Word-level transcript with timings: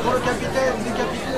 Pour 0.00 0.12
le 0.14 0.20
capitaine 0.20 0.72
décapité 0.84 1.31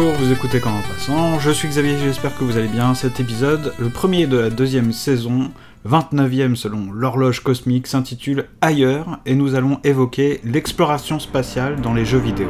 Bonjour, 0.00 0.14
vous 0.14 0.30
écoutez 0.30 0.60
Quand 0.60 0.70
en 0.70 0.82
passant, 0.82 1.40
je 1.40 1.50
suis 1.50 1.66
Xavier, 1.66 1.98
j'espère 1.98 2.38
que 2.38 2.44
vous 2.44 2.56
allez 2.56 2.68
bien. 2.68 2.94
Cet 2.94 3.18
épisode, 3.18 3.74
le 3.80 3.88
premier 3.88 4.28
de 4.28 4.38
la 4.38 4.48
deuxième 4.48 4.92
saison, 4.92 5.50
29e 5.88 6.54
selon 6.54 6.92
l'horloge 6.92 7.42
cosmique, 7.42 7.88
s'intitule 7.88 8.44
Ailleurs 8.60 9.18
et 9.26 9.34
nous 9.34 9.56
allons 9.56 9.80
évoquer 9.82 10.40
l'exploration 10.44 11.18
spatiale 11.18 11.80
dans 11.80 11.94
les 11.94 12.04
jeux 12.04 12.20
vidéo. 12.20 12.46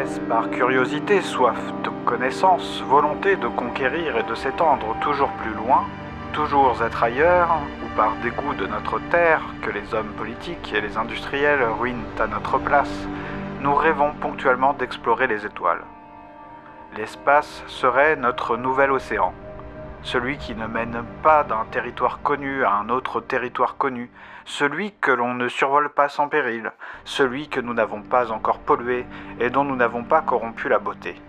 Est-ce 0.00 0.20
par 0.28 0.48
curiosité, 0.48 1.20
soif 1.20 1.58
de 1.82 1.90
connaissance, 2.08 2.84
volonté 2.88 3.34
de 3.34 3.48
conquérir 3.48 4.18
et 4.18 4.30
de 4.30 4.36
s'étendre 4.36 4.94
toujours 5.02 5.30
plus 5.42 5.54
loin, 5.54 5.84
toujours 6.32 6.82
être 6.82 7.02
ailleurs, 7.02 7.60
ou 7.84 7.96
par 7.96 8.14
dégoût 8.22 8.54
de 8.54 8.66
notre 8.66 8.98
terre 9.10 9.42
que 9.62 9.70
les 9.70 9.94
hommes 9.94 10.12
politiques 10.16 10.72
et 10.74 10.80
les 10.80 10.96
industriels 10.96 11.64
ruinent 11.64 12.04
à 12.18 12.26
notre 12.26 12.58
place, 12.58 13.06
nous 13.60 13.74
rêvons 13.74 14.12
ponctuellement 14.20 14.72
d'explorer 14.72 15.26
les 15.26 15.44
étoiles. 15.44 15.82
L'espace 16.96 17.62
serait 17.66 18.16
notre 18.16 18.56
nouvel 18.56 18.90
océan, 18.92 19.34
celui 20.02 20.38
qui 20.38 20.54
ne 20.54 20.66
mène 20.66 21.04
pas 21.22 21.44
d'un 21.44 21.64
territoire 21.70 22.20
connu 22.22 22.64
à 22.64 22.72
un 22.72 22.88
autre 22.88 23.20
territoire 23.20 23.76
connu, 23.76 24.10
celui 24.44 24.92
que 24.92 25.10
l'on 25.10 25.34
ne 25.34 25.48
survole 25.48 25.90
pas 25.90 26.08
sans 26.08 26.28
péril, 26.28 26.72
celui 27.04 27.48
que 27.48 27.60
nous 27.60 27.74
n'avons 27.74 28.02
pas 28.02 28.30
encore 28.30 28.60
pollué 28.60 29.06
et 29.40 29.50
dont 29.50 29.64
nous 29.64 29.76
n'avons 29.76 30.04
pas 30.04 30.22
corrompu 30.22 30.68
la 30.68 30.78
beauté. 30.78 31.20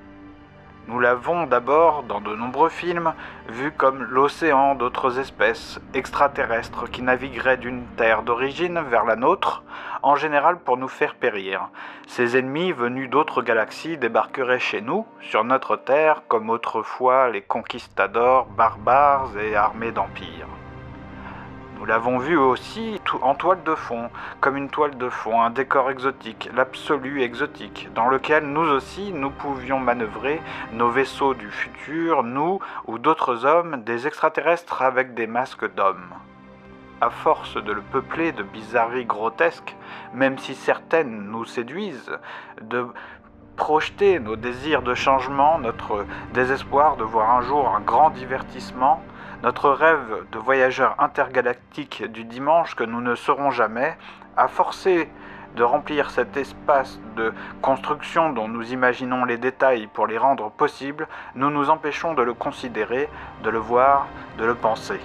Nous 0.87 0.99
l'avons 0.99 1.45
d'abord, 1.45 2.03
dans 2.03 2.19
de 2.19 2.35
nombreux 2.35 2.69
films, 2.69 3.13
vu 3.47 3.71
comme 3.71 4.03
l'océan 4.03 4.73
d'autres 4.73 5.19
espèces 5.19 5.79
extraterrestres 5.93 6.89
qui 6.89 7.03
navigueraient 7.03 7.57
d'une 7.57 7.85
terre 7.95 8.23
d'origine 8.23 8.79
vers 8.89 9.05
la 9.05 9.15
nôtre, 9.15 9.63
en 10.01 10.15
général 10.15 10.57
pour 10.57 10.77
nous 10.77 10.87
faire 10.87 11.15
périr. 11.15 11.69
Ces 12.07 12.37
ennemis 12.37 12.71
venus 12.71 13.09
d'autres 13.09 13.41
galaxies 13.41 13.97
débarqueraient 13.97 14.59
chez 14.59 14.81
nous, 14.81 15.05
sur 15.21 15.43
notre 15.43 15.75
terre, 15.75 16.23
comme 16.27 16.49
autrefois 16.49 17.29
les 17.29 17.41
conquistadors 17.41 18.45
barbares 18.47 19.37
et 19.37 19.55
armés 19.55 19.91
d'empires. 19.91 20.47
Nous 21.77 21.85
l'avons 21.85 22.17
vu 22.17 22.37
aussi 22.37 22.98
en 23.21 23.35
toile 23.35 23.63
de 23.63 23.75
fond, 23.75 24.09
comme 24.41 24.57
une 24.57 24.69
toile 24.69 24.97
de 24.97 25.09
fond, 25.09 25.41
un 25.41 25.49
décor 25.49 25.89
exotique, 25.89 26.49
l'absolu 26.55 27.21
exotique, 27.21 27.89
dans 27.95 28.07
lequel 28.07 28.45
nous 28.45 28.69
aussi 28.69 29.11
nous 29.13 29.29
pouvions 29.29 29.79
manœuvrer 29.79 30.41
nos 30.73 30.89
vaisseaux 30.89 31.33
du 31.33 31.49
futur, 31.49 32.23
nous 32.23 32.59
ou 32.87 32.97
d'autres 32.97 33.45
hommes, 33.45 33.83
des 33.83 34.07
extraterrestres 34.07 34.81
avec 34.81 35.13
des 35.13 35.27
masques 35.27 35.73
d'hommes. 35.75 36.13
À 37.01 37.09
force 37.09 37.55
de 37.55 37.71
le 37.71 37.81
peupler 37.81 38.31
de 38.31 38.43
bizarreries 38.43 39.05
grotesques, 39.05 39.75
même 40.13 40.37
si 40.37 40.53
certaines 40.53 41.29
nous 41.31 41.45
séduisent, 41.45 42.17
de 42.61 42.87
projeter 43.55 44.19
nos 44.19 44.35
désirs 44.35 44.81
de 44.81 44.93
changement, 44.93 45.59
notre 45.59 46.05
désespoir 46.33 46.97
de 46.97 47.03
voir 47.03 47.29
un 47.31 47.41
jour 47.41 47.75
un 47.75 47.81
grand 47.81 48.09
divertissement, 48.09 49.03
notre 49.43 49.69
rêve 49.69 50.25
de 50.31 50.37
voyageur 50.37 50.95
intergalactique 50.99 52.03
du 52.11 52.25
dimanche 52.25 52.75
que 52.75 52.83
nous 52.83 53.01
ne 53.01 53.15
serons 53.15 53.51
jamais 53.51 53.97
a 54.35 54.47
forcé 54.47 55.09
de 55.55 55.63
remplir 55.63 56.11
cet 56.11 56.37
espace 56.37 56.99
de 57.15 57.33
construction 57.61 58.31
dont 58.31 58.47
nous 58.47 58.71
imaginons 58.71 59.25
les 59.25 59.37
détails 59.37 59.87
pour 59.87 60.07
les 60.07 60.17
rendre 60.17 60.51
possibles, 60.51 61.07
nous 61.35 61.49
nous 61.49 61.69
empêchons 61.69 62.13
de 62.13 62.21
le 62.21 62.33
considérer, 62.33 63.09
de 63.43 63.49
le 63.49 63.57
voir, 63.57 64.07
de 64.37 64.45
le 64.45 64.55
penser. 64.55 64.99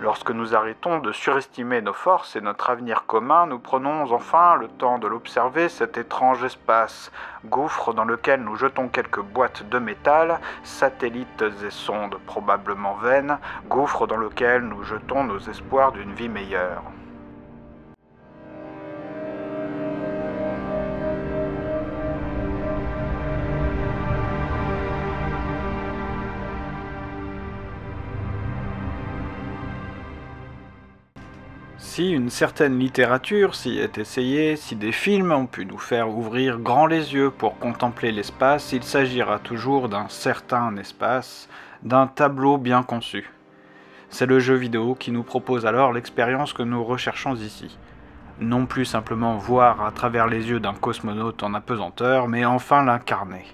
Lorsque 0.00 0.30
nous 0.30 0.54
arrêtons 0.54 0.98
de 0.98 1.12
surestimer 1.12 1.80
nos 1.80 1.92
forces 1.92 2.34
et 2.36 2.40
notre 2.40 2.68
avenir 2.68 3.06
commun, 3.06 3.46
nous 3.46 3.60
prenons 3.60 4.12
enfin 4.12 4.56
le 4.56 4.68
temps 4.68 4.98
de 4.98 5.06
l'observer, 5.06 5.68
cet 5.68 5.96
étrange 5.96 6.42
espace, 6.44 7.12
gouffre 7.46 7.94
dans 7.94 8.04
lequel 8.04 8.42
nous 8.42 8.56
jetons 8.56 8.88
quelques 8.88 9.22
boîtes 9.22 9.68
de 9.68 9.78
métal, 9.78 10.40
satellites 10.64 11.44
et 11.64 11.70
sondes 11.70 12.16
probablement 12.26 12.94
vaines, 12.94 13.38
gouffre 13.68 14.06
dans 14.06 14.16
lequel 14.16 14.62
nous 14.62 14.82
jetons 14.82 15.24
nos 15.24 15.38
espoirs 15.38 15.92
d'une 15.92 16.12
vie 16.12 16.28
meilleure. 16.28 16.82
Si 31.94 32.10
une 32.10 32.28
certaine 32.28 32.76
littérature 32.80 33.54
s'y 33.54 33.78
est 33.78 33.98
essayée, 33.98 34.56
si 34.56 34.74
des 34.74 34.90
films 34.90 35.30
ont 35.30 35.46
pu 35.46 35.64
nous 35.64 35.78
faire 35.78 36.08
ouvrir 36.08 36.58
grand 36.58 36.86
les 36.86 37.14
yeux 37.14 37.30
pour 37.30 37.56
contempler 37.60 38.10
l'espace, 38.10 38.72
il 38.72 38.82
s'agira 38.82 39.38
toujours 39.38 39.88
d'un 39.88 40.08
certain 40.08 40.76
espace, 40.76 41.48
d'un 41.84 42.08
tableau 42.08 42.58
bien 42.58 42.82
conçu. 42.82 43.30
C'est 44.08 44.26
le 44.26 44.40
jeu 44.40 44.56
vidéo 44.56 44.96
qui 44.96 45.12
nous 45.12 45.22
propose 45.22 45.66
alors 45.66 45.92
l'expérience 45.92 46.52
que 46.52 46.64
nous 46.64 46.82
recherchons 46.82 47.36
ici. 47.36 47.78
Non 48.40 48.66
plus 48.66 48.86
simplement 48.86 49.36
voir 49.36 49.86
à 49.86 49.92
travers 49.92 50.26
les 50.26 50.50
yeux 50.50 50.58
d'un 50.58 50.74
cosmonaute 50.74 51.44
en 51.44 51.54
apesanteur, 51.54 52.26
mais 52.26 52.44
enfin 52.44 52.84
l'incarner. 52.84 53.46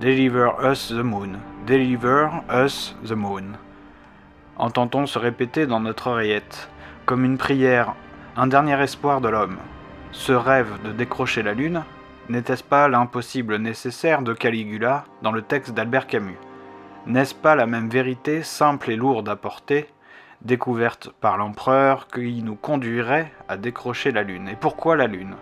Deliver 0.00 0.52
us 0.64 0.88
the 0.88 1.04
moon. 1.04 1.32
Deliver 1.66 2.28
us 2.50 2.96
the 3.06 3.12
moon. 3.12 3.52
Entend-on 4.56 5.04
se 5.04 5.18
répéter 5.18 5.66
dans 5.66 5.80
notre 5.80 6.06
oreillette 6.06 6.70
comme 7.10 7.24
une 7.24 7.38
prière, 7.38 7.94
un 8.36 8.46
dernier 8.46 8.80
espoir 8.80 9.20
de 9.20 9.28
l'homme. 9.28 9.56
Ce 10.12 10.30
rêve 10.30 10.80
de 10.84 10.92
décrocher 10.92 11.42
la 11.42 11.54
Lune, 11.54 11.82
n'était-ce 12.28 12.62
pas 12.62 12.86
l'impossible 12.86 13.56
nécessaire 13.56 14.22
de 14.22 14.32
Caligula 14.32 15.02
dans 15.20 15.32
le 15.32 15.42
texte 15.42 15.74
d'Albert 15.74 16.06
Camus? 16.06 16.38
N'est-ce 17.06 17.34
pas 17.34 17.56
la 17.56 17.66
même 17.66 17.88
vérité 17.88 18.44
simple 18.44 18.92
et 18.92 18.96
lourde 18.96 19.28
à 19.28 19.34
porter, 19.34 19.88
découverte 20.42 21.10
par 21.20 21.36
l'empereur, 21.36 22.06
qui 22.06 22.44
nous 22.44 22.54
conduirait 22.54 23.32
à 23.48 23.56
décrocher 23.56 24.12
la 24.12 24.22
Lune? 24.22 24.48
Et 24.48 24.54
pourquoi 24.54 24.94
la 24.94 25.08
Lune? 25.08 25.34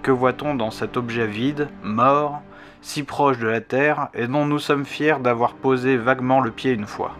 Que 0.00 0.12
voit-on 0.12 0.54
dans 0.54 0.70
cet 0.70 0.96
objet 0.96 1.26
vide, 1.26 1.68
mort, 1.82 2.40
si 2.80 3.02
proche 3.02 3.36
de 3.36 3.48
la 3.48 3.60
Terre, 3.60 4.08
et 4.14 4.28
dont 4.28 4.46
nous 4.46 4.58
sommes 4.58 4.86
fiers 4.86 5.20
d'avoir 5.20 5.52
posé 5.52 5.98
vaguement 5.98 6.40
le 6.40 6.52
pied 6.52 6.72
une 6.72 6.86
fois? 6.86 7.12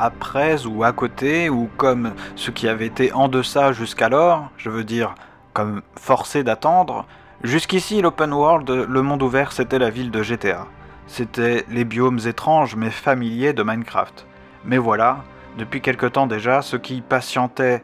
Après 0.00 0.66
ou 0.66 0.82
à 0.84 0.92
côté, 0.92 1.50
ou 1.50 1.68
comme 1.76 2.14
ce 2.36 2.50
qui 2.50 2.68
avait 2.68 2.86
été 2.86 3.12
en 3.12 3.28
deçà 3.28 3.72
jusqu'alors, 3.72 4.50
je 4.56 4.70
veux 4.70 4.84
dire, 4.84 5.14
comme 5.52 5.82
forcé 5.98 6.42
d'attendre, 6.42 7.06
jusqu'ici 7.42 8.00
l'open 8.00 8.32
world, 8.32 8.70
le 8.70 9.02
monde 9.02 9.22
ouvert, 9.22 9.52
c'était 9.52 9.78
la 9.78 9.90
ville 9.90 10.10
de 10.10 10.22
GTA. 10.22 10.66
C'était 11.06 11.64
les 11.68 11.84
biomes 11.84 12.20
étranges 12.26 12.76
mais 12.76 12.90
familiers 12.90 13.52
de 13.52 13.62
Minecraft. 13.62 14.26
Mais 14.64 14.78
voilà, 14.78 15.24
depuis 15.58 15.80
quelque 15.80 16.06
temps 16.06 16.26
déjà, 16.26 16.62
ce 16.62 16.76
qui 16.76 17.00
patientait 17.00 17.82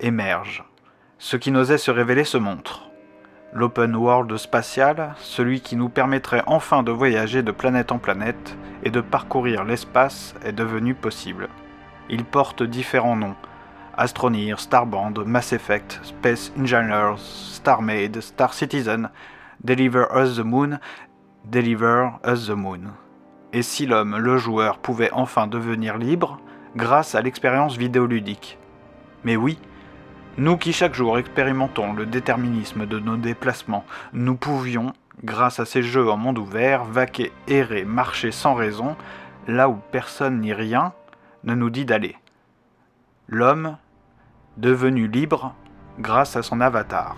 émerge. 0.00 0.64
Ce 1.18 1.36
qui 1.36 1.50
n'osait 1.50 1.78
se 1.78 1.90
révéler 1.90 2.24
se 2.24 2.38
montre. 2.38 2.90
L'open 3.56 3.94
world 3.94 4.36
spatial, 4.36 5.14
celui 5.18 5.60
qui 5.60 5.76
nous 5.76 5.88
permettrait 5.88 6.42
enfin 6.46 6.82
de 6.82 6.90
voyager 6.90 7.44
de 7.44 7.52
planète 7.52 7.92
en 7.92 7.98
planète 7.98 8.56
et 8.82 8.90
de 8.90 9.00
parcourir 9.00 9.62
l'espace, 9.62 10.34
est 10.44 10.52
devenu 10.52 10.94
possible. 10.94 11.48
Il 12.10 12.24
porte 12.24 12.64
différents 12.64 13.14
noms. 13.14 13.36
Astroneer, 13.96 14.58
Starband, 14.58 15.14
Mass 15.24 15.52
Effect, 15.52 16.00
Space 16.02 16.52
Engineers, 16.58 17.14
StarMade, 17.18 18.20
Star 18.20 18.52
Citizen, 18.54 19.08
Deliver 19.62 20.06
Us 20.16 20.34
the 20.34 20.44
Moon, 20.44 20.80
Deliver 21.44 22.08
Us 22.26 22.48
the 22.48 22.56
Moon. 22.56 22.90
Et 23.52 23.62
si 23.62 23.86
l'homme, 23.86 24.16
le 24.18 24.36
joueur, 24.36 24.78
pouvait 24.78 25.12
enfin 25.12 25.46
devenir 25.46 25.96
libre 25.96 26.40
grâce 26.74 27.14
à 27.14 27.22
l'expérience 27.22 27.76
vidéoludique 27.76 28.58
Mais 29.22 29.36
oui, 29.36 29.60
nous 30.36 30.56
qui 30.56 30.72
chaque 30.72 30.94
jour 30.94 31.18
expérimentons 31.18 31.92
le 31.92 32.06
déterminisme 32.06 32.86
de 32.86 32.98
nos 32.98 33.16
déplacements, 33.16 33.84
nous 34.12 34.34
pouvions 34.34 34.92
grâce 35.22 35.60
à 35.60 35.64
ces 35.64 35.82
jeux 35.82 36.10
en 36.10 36.16
monde 36.16 36.38
ouvert, 36.38 36.84
vaquer, 36.84 37.30
errer, 37.46 37.84
marcher 37.84 38.32
sans 38.32 38.54
raison, 38.54 38.96
là 39.46 39.68
où 39.68 39.78
personne 39.92 40.40
ni 40.40 40.52
rien 40.52 40.92
ne 41.44 41.54
nous 41.54 41.70
dit 41.70 41.84
d'aller. 41.84 42.16
L'homme, 43.28 43.76
devenu 44.56 45.06
libre 45.06 45.54
grâce 45.98 46.36
à 46.36 46.42
son 46.42 46.60
avatar. 46.60 47.16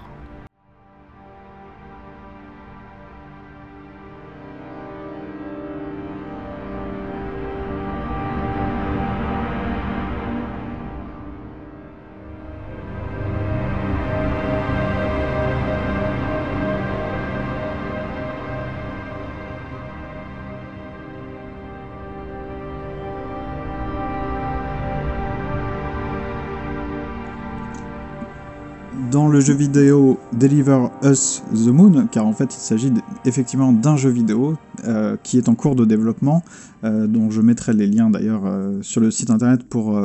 Le 29.37 29.43
jeu 29.43 29.53
vidéo 29.53 30.19
Deliver 30.33 30.87
Us 31.05 31.43
the 31.53 31.67
Moon, 31.67 32.07
car 32.11 32.27
en 32.27 32.33
fait 32.33 32.55
il 32.55 32.59
s'agit 32.59 32.91
effectivement 33.27 33.71
d'un 33.71 33.95
jeu 33.95 34.09
vidéo 34.09 34.57
euh, 34.87 35.19
qui 35.23 35.37
est 35.37 35.51
en 35.51 35.55
cours 35.55 35.77
de 35.77 35.85
développement, 35.85 36.43
euh, 36.85 37.07
dont 37.07 37.31
je 37.31 37.43
mettrai 37.43 37.75
les 37.75 37.87
liens 37.87 38.09
d'ailleurs 38.09 38.47
euh, 38.47 38.79
sur 38.81 39.03
le 39.03 39.11
site 39.11 39.29
internet 39.29 39.65
pour, 39.65 40.01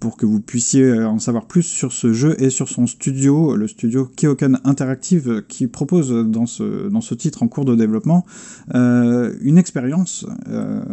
pour 0.00 0.16
que 0.16 0.26
vous 0.26 0.40
puissiez 0.40 1.00
en 1.00 1.20
savoir 1.20 1.44
plus 1.44 1.62
sur 1.62 1.92
ce 1.92 2.12
jeu 2.12 2.34
et 2.42 2.50
sur 2.50 2.68
son 2.68 2.88
studio, 2.88 3.54
le 3.54 3.68
studio 3.68 4.10
Keoken 4.16 4.58
Interactive, 4.64 5.44
qui 5.46 5.68
propose 5.68 6.10
dans 6.10 6.46
ce, 6.46 6.88
dans 6.88 7.02
ce 7.02 7.14
titre 7.14 7.44
en 7.44 7.48
cours 7.48 7.64
de 7.64 7.76
développement 7.76 8.26
une 8.74 9.58
expérience 9.58 10.26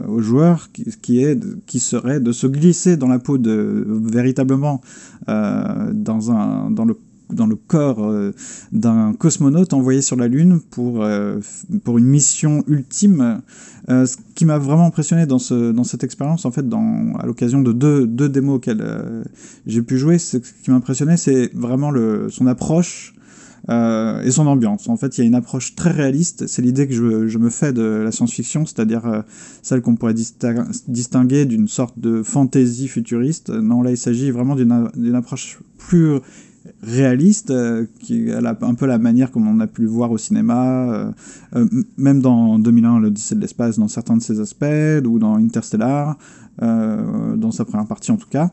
aux 0.08 0.22
joueurs 0.22 0.70
qui, 1.02 1.24
est, 1.24 1.40
qui 1.66 1.80
serait 1.80 2.20
de 2.20 2.32
se 2.32 2.46
glisser 2.46 2.98
dans 2.98 3.08
la 3.08 3.18
peau 3.18 3.40
de 3.40 3.84
véritablement 3.88 4.82
dans, 5.26 6.32
un, 6.32 6.70
dans 6.70 6.86
le 6.86 6.96
dans 7.32 7.46
le 7.46 7.56
corps 7.56 8.04
euh, 8.04 8.34
d'un 8.72 9.14
cosmonaute 9.14 9.74
envoyé 9.74 10.02
sur 10.02 10.16
la 10.16 10.28
Lune 10.28 10.60
pour, 10.70 11.04
euh, 11.04 11.40
pour 11.84 11.98
une 11.98 12.06
mission 12.06 12.64
ultime. 12.68 13.42
Euh, 13.90 14.06
ce 14.06 14.18
qui 14.36 14.46
m'a 14.46 14.58
vraiment 14.58 14.86
impressionné 14.86 15.26
dans, 15.26 15.40
ce, 15.40 15.72
dans 15.72 15.84
cette 15.84 16.04
expérience, 16.04 16.46
en 16.46 16.52
fait, 16.52 16.68
dans, 16.68 17.14
à 17.20 17.26
l'occasion 17.26 17.62
de 17.62 17.72
deux, 17.72 18.06
deux 18.08 18.30
démos 18.30 18.58
auxquelles 18.58 18.84
j'ai 19.66 19.82
pu 19.82 19.98
jouer, 19.98 20.18
ce 20.18 20.38
qui 20.38 20.72
m'a 20.72 20.78
impressionné, 20.78 21.18
c'est 21.18 21.52
vraiment 21.54 21.92
le, 21.92 22.30
son 22.30 22.48
approche 22.48 23.14
et 23.70 24.32
son 24.32 24.48
ambiance. 24.48 24.88
En 24.88 24.96
fait, 24.96 25.18
il 25.18 25.22
y 25.22 25.24
a 25.26 25.28
une 25.28 25.36
approche 25.36 25.76
très 25.76 25.92
réaliste. 25.92 26.48
C'est 26.48 26.62
l'idée 26.62 26.88
que 26.88 26.94
je, 26.94 27.38
me 27.38 27.50
fais 27.50 27.74
de 27.74 27.82
la 27.82 28.14
science-fiction, 28.14 28.66
c'est-à-dire 28.66 29.24
celle 29.62 29.82
qu'on 29.82 29.96
pourrait 29.96 30.14
distinguer 30.14 31.46
d'une 31.46 31.68
sorte 31.68 32.00
de 32.00 32.24
fantaisie 32.24 32.88
futuriste. 32.88 33.50
Non, 33.50 33.82
là, 33.82 33.92
il 33.92 33.98
s'agit 33.98 34.32
vraiment 34.32 34.56
d'une 34.56 35.16
approche 35.16 35.60
plus 35.78 36.20
réaliste, 36.84 37.52
euh, 37.52 37.86
qui 38.00 38.32
a 38.32 38.58
un 38.62 38.74
peu 38.76 38.86
la 38.86 38.98
manière 38.98 39.32
comme 39.32 39.48
on 39.48 39.60
a 39.60 39.68
pu 39.68 39.82
le 39.84 39.88
voir 39.88 40.12
au 40.12 40.18
cinéma, 40.18 40.92
euh, 40.92 41.12
euh, 41.56 41.68
même 41.98 42.22
dans 42.22 42.60
2001, 42.60 43.00
l'Odyssée 43.00 43.36
de 43.36 43.42
l'espace, 43.42 43.80
dans 43.80 43.88
certains 43.88 44.18
de 44.18 44.22
ses 44.22 44.40
aspects, 44.40 44.66
ou 45.06 45.20
dans 45.20 45.36
Interstellar, 45.36 46.18
dans 46.60 47.52
sa 47.52 47.66
première 47.66 47.86
partie 47.86 48.12
en 48.12 48.18
tout 48.18 48.30
cas 48.30 48.52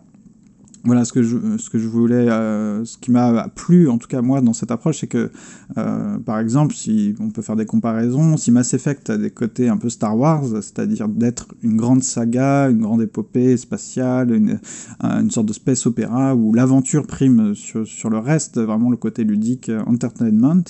voilà 0.85 1.05
ce 1.05 1.13
que 1.13 1.23
je, 1.23 1.37
ce 1.59 1.71
que 1.71 1.79
je 1.79 1.89
voulais, 1.89 2.29
euh, 2.29 2.85
ce 2.85 2.99
qui 2.99 3.11
m'a 3.11 3.49
plu 3.49 3.89
en 3.89 3.99
tout 3.99 4.09
cas 4.09 4.23
moi 4.23 4.41
dans 4.41 4.53
cette 4.53 4.71
approche, 4.71 5.01
c'est 5.01 5.07
que 5.07 5.31
euh, 5.79 6.19
par 6.19 6.39
exemple, 6.39 6.75
si 6.75 7.15
on 7.21 7.31
peut 7.31 7.43
faire 7.43 7.57
des 7.57 7.67
comparaisons, 7.67 8.37
si 8.37 8.51
Mass 8.51 8.75
Effect 8.75 9.11
a 9.11 9.17
des 9.17 9.31
côtés 9.31 9.69
un 9.69 9.77
peu 9.77 9.89
Star 9.89 10.17
Wars, 10.17 10.45
c'est-à-dire 10.47 11.09
d'être 11.09 11.49
une 11.63 11.77
grande 11.77 12.03
saga, 12.03 12.69
une 12.71 12.83
grande 12.83 13.03
épopée 13.03 13.57
spatiale, 13.57 14.33
une, 14.33 14.61
une 15.03 15.31
sorte 15.31 15.47
de 15.47 15.53
space 15.53 15.87
opéra 15.87 16.35
où 16.35 16.53
l'aventure 16.53 17.07
prime 17.07 17.55
sur, 17.55 17.87
sur, 17.87 18.11
le 18.11 18.19
reste, 18.19 18.59
vraiment 18.59 18.91
le 18.91 18.97
côté 18.97 19.25
ludique, 19.25 19.71
entertainment. 19.87 20.65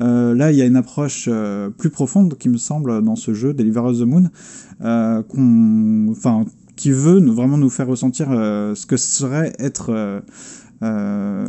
Euh, 0.00 0.34
là, 0.34 0.52
il 0.52 0.58
y 0.58 0.62
a 0.62 0.66
une 0.66 0.76
approche 0.76 1.28
euh, 1.30 1.70
plus 1.70 1.90
profonde 1.90 2.36
qui 2.38 2.48
me 2.48 2.56
semble 2.56 3.02
dans 3.02 3.16
ce 3.16 3.34
jeu, 3.34 3.52
Deliver 3.52 3.82
the 3.98 4.02
Moon, 4.02 4.30
euh, 4.82 5.22
qu'on, 5.22 6.14
qui 6.82 6.90
veut 6.90 7.20
vraiment 7.30 7.58
nous 7.58 7.70
faire 7.70 7.86
ressentir 7.86 8.26
euh, 8.32 8.74
ce 8.74 8.86
que 8.86 8.96
serait 8.96 9.52
être 9.60 9.90
euh, 9.90 10.20
euh, 10.82 11.46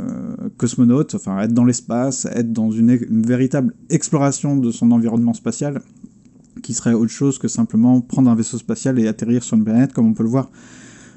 cosmonaute, 0.57 1.15
enfin 1.15 1.39
être 1.39 1.55
dans 1.55 1.65
l'espace, 1.65 2.27
être 2.27 2.53
dans 2.53 2.69
une, 2.69 2.95
véritable 3.25 3.73
exploration 3.89 4.57
de 4.57 4.69
son 4.69 4.91
environnement 4.91 5.33
spatial, 5.33 5.81
qui 6.61 6.75
serait 6.75 6.93
autre 6.93 7.09
chose 7.09 7.39
que 7.39 7.47
simplement 7.47 7.99
prendre 7.99 8.29
un 8.29 8.35
vaisseau 8.35 8.59
spatial 8.59 8.99
et 8.99 9.07
atterrir 9.07 9.41
sur 9.41 9.57
une 9.57 9.63
planète, 9.63 9.91
comme 9.91 10.05
on 10.05 10.13
peut 10.13 10.21
le 10.21 10.29
voir 10.29 10.51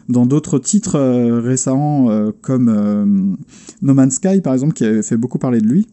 dans 0.09 0.25
d'autres 0.25 0.59
titres 0.59 0.99
récents, 1.41 2.09
comme 2.41 3.37
No 3.83 3.93
Man's 3.93 4.15
Sky 4.15 4.41
par 4.41 4.55
exemple, 4.55 4.73
qui 4.73 4.87
avait 4.87 5.03
fait 5.03 5.19
beaucoup 5.19 5.39
parler 5.39 5.61
de 5.61 5.67
lui. 5.67 5.87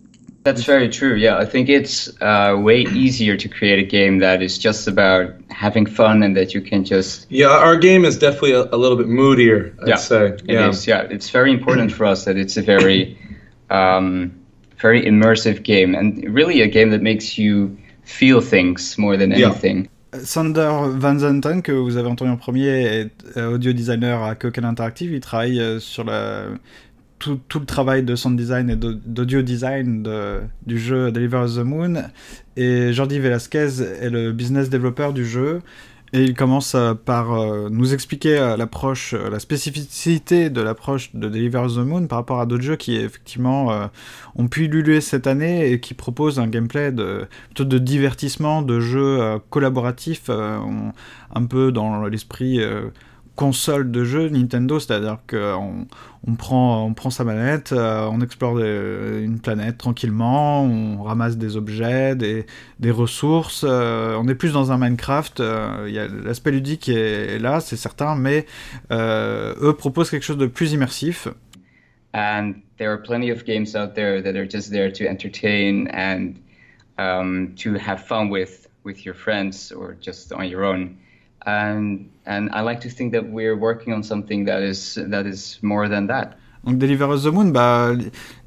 That's 0.44 0.64
very 0.64 0.90
true. 0.90 1.16
Yeah, 1.16 1.38
I 1.38 1.46
think 1.46 1.70
it's 1.70 2.10
uh, 2.22 2.58
way 2.60 2.82
easier 2.82 3.38
to 3.38 3.48
create 3.48 3.80
a 3.80 3.88
game 3.88 4.20
that 4.20 4.42
is 4.42 4.58
just 4.58 4.88
about 4.88 5.34
having 5.50 5.86
fun 5.86 6.22
and 6.22 6.36
that 6.36 6.54
you 6.54 6.62
can 6.62 6.84
just. 6.84 7.32
Yeah, 7.32 7.48
our 7.48 7.78
game 7.78 8.04
is 8.04 8.20
definitely 8.20 8.52
a, 8.52 8.64
a 8.64 8.78
little 8.78 8.98
bit 8.98 9.08
moodier. 9.08 9.74
I'd 9.82 9.88
yeah, 9.88 9.96
say. 9.96 10.26
It 10.28 10.44
yeah. 10.46 10.70
is. 10.70 10.86
Yeah, 10.86 11.02
it's 11.04 11.30
very 11.30 11.52
important 11.52 11.94
for 11.94 12.06
us 12.06 12.26
that 12.26 12.36
it's 12.36 12.58
a 12.58 12.62
very, 12.62 13.18
um, 13.70 14.38
very 14.78 15.04
immersive 15.04 15.64
game 15.64 15.96
and 15.96 16.22
really 16.34 16.62
a 16.62 16.68
game 16.68 16.90
that 16.90 17.02
makes 17.02 17.38
you 17.38 17.78
feel 18.04 18.42
things 18.42 18.98
more 18.98 19.16
than 19.16 19.32
anything. 19.32 19.84
Yeah. 19.84 19.88
Sander 20.24 20.90
Van 20.92 21.18
Zanten, 21.18 21.62
que 21.64 21.72
vous 21.72 21.98
avez 21.98 22.08
entendu 22.08 22.32
en 22.32 22.38
premier, 22.38 22.84
est 22.84 23.12
euh, 23.38 23.56
audio 23.56 23.74
designer 23.74 24.22
à 24.24 24.36
Cocan 24.36 24.64
Interactive. 24.64 25.12
Il 25.12 25.22
travaille 25.22 25.60
euh, 25.60 25.80
sur 25.80 26.04
la 26.04 26.50
tout, 27.48 27.60
le 27.60 27.66
travail 27.66 28.04
de 28.04 28.16
sound 28.16 28.38
design 28.38 28.70
et 28.70 28.76
d'audio 28.76 29.42
design 29.42 30.08
du 30.66 30.80
jeu 30.80 31.12
Deliver 31.12 31.46
the 31.56 31.64
Moon. 31.64 32.04
Et 32.56 32.94
Jordi 32.94 33.20
Velasquez 33.20 33.82
est 34.02 34.10
le 34.10 34.32
business 34.32 34.70
developer 34.70 35.12
du 35.14 35.26
jeu. 35.26 35.62
Et 36.16 36.22
il 36.22 36.36
commence 36.36 36.76
euh, 36.76 36.94
par 36.94 37.34
euh, 37.34 37.70
nous 37.72 37.96
expliquer 37.96 38.38
euh, 38.38 38.56
l'approche, 38.56 39.14
la 39.14 39.40
spécificité 39.40 40.52
de 40.52 40.62
l'approche 40.62 41.10
de 41.16 41.28
Deliver 41.28 41.66
the 41.74 41.80
Moon 41.80 42.06
par 42.06 42.20
rapport 42.20 42.40
à 42.40 42.46
d'autres 42.46 42.62
jeux 42.62 42.76
qui 42.76 42.96
effectivement 42.98 43.90
ont 44.36 44.48
pu 44.48 44.68
luluer 44.68 45.02
cette 45.02 45.26
année 45.26 45.72
et 45.72 45.80
qui 45.80 45.96
proposent 45.96 46.40
un 46.40 46.48
gameplay 46.48 46.92
plutôt 46.92 47.64
de 47.64 47.78
divertissement, 47.80 48.62
de 48.62 48.80
jeu 48.80 49.40
collaboratif, 49.50 50.30
un 50.30 51.46
peu 51.46 51.72
dans 51.72 52.06
l'esprit 52.06 52.60
console 53.36 53.90
de 53.90 54.04
jeu 54.04 54.30
Nintendo, 54.30 54.80
c'est-à-dire 54.80 55.18
qu'on 55.28 55.88
on 56.28 56.36
prend, 56.36 56.86
on 56.86 56.94
prend 56.94 57.10
sa 57.10 57.24
manette, 57.24 57.72
euh, 57.72 58.08
on 58.12 58.22
explore 58.22 58.60
une 58.60 59.40
planète 59.40 59.78
tranquillement, 59.78 60.64
on 60.64 61.02
ramasse 61.02 61.38
des 61.38 61.58
objets, 61.58 62.16
des, 62.16 62.46
ressources, 62.92 63.66
euh, 63.68 64.16
on 64.20 64.28
est 64.28 64.36
plus 64.36 64.54
dans 64.54 64.72
un 64.72 64.78
Minecraft, 64.78 65.40
euh, 65.40 66.08
l'aspect 66.24 66.52
ludique 66.52 66.90
est, 66.90 67.40
là, 67.40 67.60
c'est 67.60 67.76
certain, 67.76 68.16
mais 68.16 68.46
eux 68.92 69.76
proposent 69.78 70.12
quelque 70.12 70.26
chose 70.26 70.38
de 70.38 70.48
plus 70.48 70.74
immersif. 70.74 71.28
And 72.16 72.54
there 72.78 72.92
are 72.92 73.02
plenty 73.02 73.32
of 73.32 73.44
games 73.44 73.76
out 73.76 73.96
there 73.96 74.22
that 74.22 74.36
are 74.36 74.48
just 74.48 74.70
there 74.70 74.92
to 74.92 75.06
entertain 75.06 75.88
and 75.88 76.36
um, 77.00 77.56
to 77.56 77.74
have 77.74 78.06
fun 78.06 78.30
with, 78.30 78.68
with 78.84 79.04
your 79.04 79.16
friends 79.16 79.72
or 79.72 79.96
just 80.00 80.32
on 80.32 80.48
your 80.48 80.64
own. 80.64 80.96
And 81.46 82.06
and 82.26 82.50
I 82.54 82.62
like 82.62 82.80
to 82.82 82.90
think 82.90 83.14
that 83.14 83.24
we're 83.30 83.56
working 83.56 83.94
on 83.94 84.04
something 84.04 84.46
that 84.46 84.62
is 84.62 85.00
that 85.10 85.26
is 85.26 85.60
more 85.62 85.88
than 85.90 86.08
that. 86.08 86.38
Donc 86.64 86.78
Deliver 86.78 87.10
Us 87.14 87.24
the 87.24 87.28
Moon, 87.28 87.52
bah, 87.52 87.92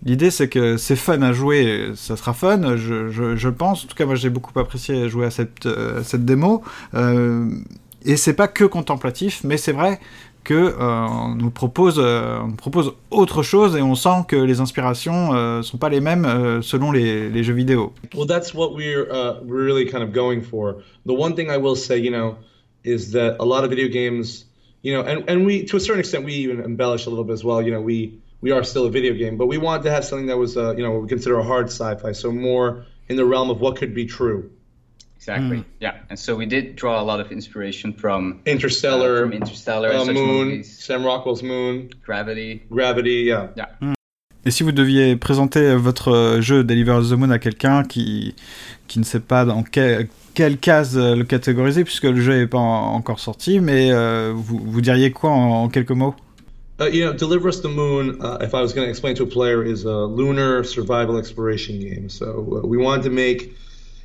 l'idée 0.02 0.30
c'est 0.30 0.48
que 0.48 0.78
c'est 0.78 0.96
fun 0.96 1.20
à 1.20 1.32
jouer, 1.32 1.92
ça 1.96 2.16
sera 2.16 2.32
fun, 2.32 2.76
je, 2.76 3.10
je, 3.10 3.36
je, 3.36 3.48
pense. 3.50 3.84
En 3.84 3.88
tout 3.88 3.94
cas, 3.94 4.06
moi 4.06 4.14
j'ai 4.14 4.30
beaucoup 4.30 4.58
apprécié 4.58 5.10
jouer 5.10 5.26
à 5.26 5.30
cette, 5.30 5.66
euh, 5.66 6.02
cette 6.02 6.24
démo. 6.24 6.62
Euh, 6.94 7.50
et 8.06 8.16
c'est 8.16 8.32
pas 8.32 8.48
que 8.48 8.64
contemplatif, 8.64 9.42
mais 9.44 9.58
c'est 9.58 9.72
vrai 9.72 10.00
que 10.44 10.54
euh, 10.54 10.76
on 10.78 11.34
nous 11.34 11.50
propose, 11.50 11.96
euh, 11.98 12.38
on 12.40 12.52
propose 12.52 12.94
autre 13.10 13.42
chose 13.42 13.76
et 13.76 13.82
on 13.82 13.96
sent 13.96 14.24
que 14.28 14.36
les 14.36 14.60
inspirations 14.60 15.34
euh, 15.34 15.60
sont 15.62 15.76
pas 15.76 15.88
les 15.88 16.00
mêmes 16.00 16.24
euh, 16.24 16.62
selon 16.62 16.92
les, 16.92 17.28
les, 17.28 17.42
jeux 17.42 17.52
vidéo. 17.52 17.92
Well, 18.14 18.28
that's 18.28 18.54
what 18.54 18.72
we're 18.74 19.10
uh, 19.10 19.40
really 19.44 19.90
kind 19.90 20.04
of 20.04 20.12
going 20.12 20.40
for. 20.42 20.76
The 21.04 21.12
one 21.12 21.34
thing 21.34 21.50
I 21.50 21.58
will 21.58 21.76
say, 21.76 21.98
you 21.98 22.12
know. 22.12 22.36
Is 22.87 23.12
that 23.12 23.37
a 23.40 23.45
lot 23.45 23.64
of 23.64 23.71
video 23.71 23.88
games, 23.88 24.45
you 24.83 24.93
know, 24.95 25.02
and, 25.02 25.28
and 25.28 25.45
we 25.45 25.64
to 25.64 25.76
a 25.76 25.81
certain 25.81 26.00
extent 26.00 26.25
we 26.25 26.35
even 26.35 26.61
embellish 26.61 27.07
a 27.07 27.11
little 27.11 27.25
bit 27.25 27.33
as 27.33 27.45
well. 27.45 27.61
You 27.61 27.73
know, 27.73 27.81
we 27.81 28.19
we 28.40 28.52
are 28.52 28.62
still 28.64 28.87
a 28.87 28.90
video 28.90 29.14
game, 29.14 29.37
but 29.37 29.47
we 29.47 29.59
wanted 29.59 29.83
to 29.85 29.90
have 29.90 30.05
something 30.05 30.26
that 30.26 30.38
was, 30.38 30.57
uh, 30.57 30.75
you 30.76 30.83
know, 30.83 30.93
what 30.93 31.02
we 31.02 31.09
consider 31.09 31.38
a 31.38 31.43
hard 31.43 31.66
sci-fi, 31.66 32.12
so 32.12 32.31
more 32.31 32.85
in 33.09 33.16
the 33.16 33.25
realm 33.25 33.50
of 33.50 33.61
what 33.61 33.76
could 33.76 33.95
be 33.95 34.07
true. 34.07 34.50
Exactly. 35.16 35.59
Mm. 35.59 35.64
Yeah, 35.81 35.97
and 36.09 36.19
so 36.19 36.37
we 36.37 36.47
did 36.47 36.76
draw 36.76 37.00
a 37.00 37.02
lot 37.02 37.19
of 37.19 37.33
inspiration 37.33 37.93
from 37.93 38.40
Interstellar, 38.47 39.16
uh, 39.16 39.21
from 39.23 39.33
Interstellar, 39.33 39.93
uh, 39.93 40.05
Moon, 40.05 40.14
movies. 40.14 40.78
Sam 40.78 41.05
Rockwell's 41.05 41.43
Moon, 41.43 41.90
Gravity, 42.05 42.62
Gravity. 42.71 43.25
Yeah. 43.26 43.49
Yeah. 43.57 43.66
Mm. 43.81 43.95
Et 44.45 44.52
si 44.52 44.62
vous 44.62 44.71
deviez 44.71 45.16
présenter 45.16 45.75
votre 45.75 46.38
jeu 46.40 46.62
Deliver 46.62 47.00
the 47.11 47.14
Moon 47.14 47.31
à 47.31 47.40
quelqu'un 47.40 47.83
qui, 47.83 48.37
qui 48.87 49.00
ne 49.00 49.05
sait 49.05 49.19
pas 49.19 49.45
dans 49.45 49.64
quel, 49.64 50.07
quelle 50.37 50.59
case 50.59 50.95
le 50.97 51.25
catégoriser, 51.25 51.83
puisque 51.83 52.05
le 52.05 52.21
jeu 52.21 52.35
n'est 52.35 52.47
pas 52.47 52.59
encore 52.59 53.19
sorti, 53.19 53.59
mais 53.59 53.90
euh, 53.90 54.33
vous, 54.35 54.61
vous, 54.62 54.81
diriez 54.83 55.11
quoi 55.11 55.31
en, 55.31 55.64
en 55.64 55.69
quelques 55.69 55.93
mots 55.93 56.14
Uh, 56.78 56.85
you 56.93 57.02
know, 57.02 57.14
Deliver 57.14 57.49
Us 57.49 57.62
the 57.62 57.71
Moon, 57.71 58.21
uh, 58.21 58.37
if 58.43 58.55
I 58.55 58.61
was 58.61 58.75
going 58.75 58.85
to 58.85 58.90
explain 58.90 59.14
to 59.14 59.23
a 59.23 59.26
player, 59.26 59.64
is 59.64 59.87
a 59.87 60.05
lunar 60.05 60.62
survival 60.62 61.16
exploration 61.16 61.81
game. 61.81 62.11
So 62.11 62.61
uh, 62.62 62.66
we 62.66 62.76
wanted 62.76 63.05
to 63.05 63.11
make, 63.11 63.57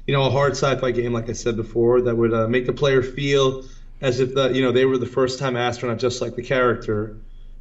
you 0.07 0.13
know, 0.13 0.23
a 0.23 0.29
hard 0.29 0.53
sci-fi 0.53 0.91
game, 0.91 1.11
like 1.11 1.29
I 1.29 1.33
said 1.33 1.57
before, 1.57 1.99
that 2.03 2.15
would 2.15 2.33
uh, 2.33 2.47
make 2.47 2.65
the 2.65 2.71
player 2.71 3.03
feel 3.03 3.65
as 3.99 4.21
if 4.21 4.33
the, 4.33 4.53
you 4.53 4.61
know 4.61 4.71
they 4.71 4.85
were 4.85 4.97
the 4.97 5.05
first 5.05 5.37
time 5.37 5.57
astronaut, 5.57 5.99
just 5.99 6.21
like 6.21 6.37
the 6.37 6.43
character, 6.43 7.17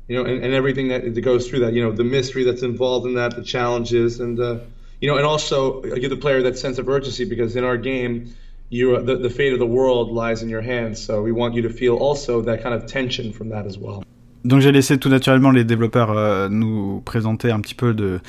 you 0.06 0.16
know, 0.16 0.24
and, 0.24 0.44
and 0.44 0.54
everything 0.54 0.86
that, 0.88 1.20
goes 1.22 1.48
through 1.48 1.60
that, 1.60 1.72
you 1.72 1.82
know, 1.82 1.90
the 1.90 2.04
mystery 2.04 2.44
that's 2.44 2.62
involved 2.62 3.04
in 3.04 3.14
that, 3.14 3.34
the 3.34 3.42
challenges, 3.42 4.20
and 4.20 4.38
uh, 4.38 4.58
you 5.00 5.08
know, 5.10 5.16
and 5.16 5.26
also 5.26 5.80
give 5.82 6.10
the 6.10 6.16
player 6.16 6.42
that 6.42 6.56
sense 6.56 6.78
of 6.78 6.88
urgency 6.88 7.24
because 7.24 7.56
in 7.56 7.64
our 7.64 7.76
game, 7.76 8.32
you 8.70 9.02
the, 9.02 9.16
the 9.16 9.30
fate 9.30 9.52
of 9.52 9.58
the 9.58 9.66
world 9.66 10.10
lies 10.10 10.42
in 10.42 10.48
your 10.48 10.62
hands. 10.62 11.04
So 11.04 11.22
we 11.22 11.32
want 11.32 11.54
you 11.54 11.62
to 11.62 11.70
feel 11.70 11.96
also 11.96 12.42
that 12.42 12.62
kind 12.62 12.74
of 12.74 12.86
tension 12.86 13.32
from 13.32 13.50
that 13.50 13.66
as 13.66 13.78
well. 13.78 14.02
Donc 14.42 14.60
j'ai 14.62 14.72
laissé 14.72 14.96
tout 14.96 15.10
naturellement 15.10 15.50
les 15.50 15.64
développeurs 15.64 16.12
euh, 16.12 16.48
nous 16.48 17.02
présenter 17.04 17.50
un 17.50 17.60
petit 17.60 17.74
peu 17.74 17.92
de, 17.92 18.20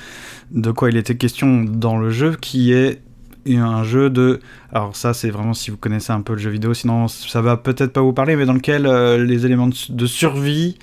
de 0.51 0.71
quoi 0.71 0.89
il 0.89 0.97
était 0.97 1.15
question 1.15 1.63
dans 1.63 1.97
le 1.97 2.09
jeu, 2.09 2.35
qui 2.35 2.73
est 2.73 3.01
un 3.47 3.83
jeu 3.83 4.09
de... 4.09 4.39
Alors 4.71 4.95
ça 4.95 5.13
c'est 5.13 5.29
vraiment 5.29 5.53
si 5.53 5.71
vous 5.71 5.77
connaissez 5.77 6.11
un 6.11 6.21
peu 6.21 6.33
le 6.33 6.39
jeu 6.39 6.49
vidéo, 6.49 6.73
sinon 6.73 7.07
ça 7.07 7.41
va 7.41 7.57
peut-être 7.57 7.91
pas 7.93 8.01
vous 8.01 8.13
parler, 8.13 8.35
mais 8.35 8.45
dans 8.45 8.53
lequel 8.53 8.85
euh, 8.85 9.23
les 9.23 9.45
éléments 9.45 9.69
de, 9.89 10.05
survie 10.05 10.77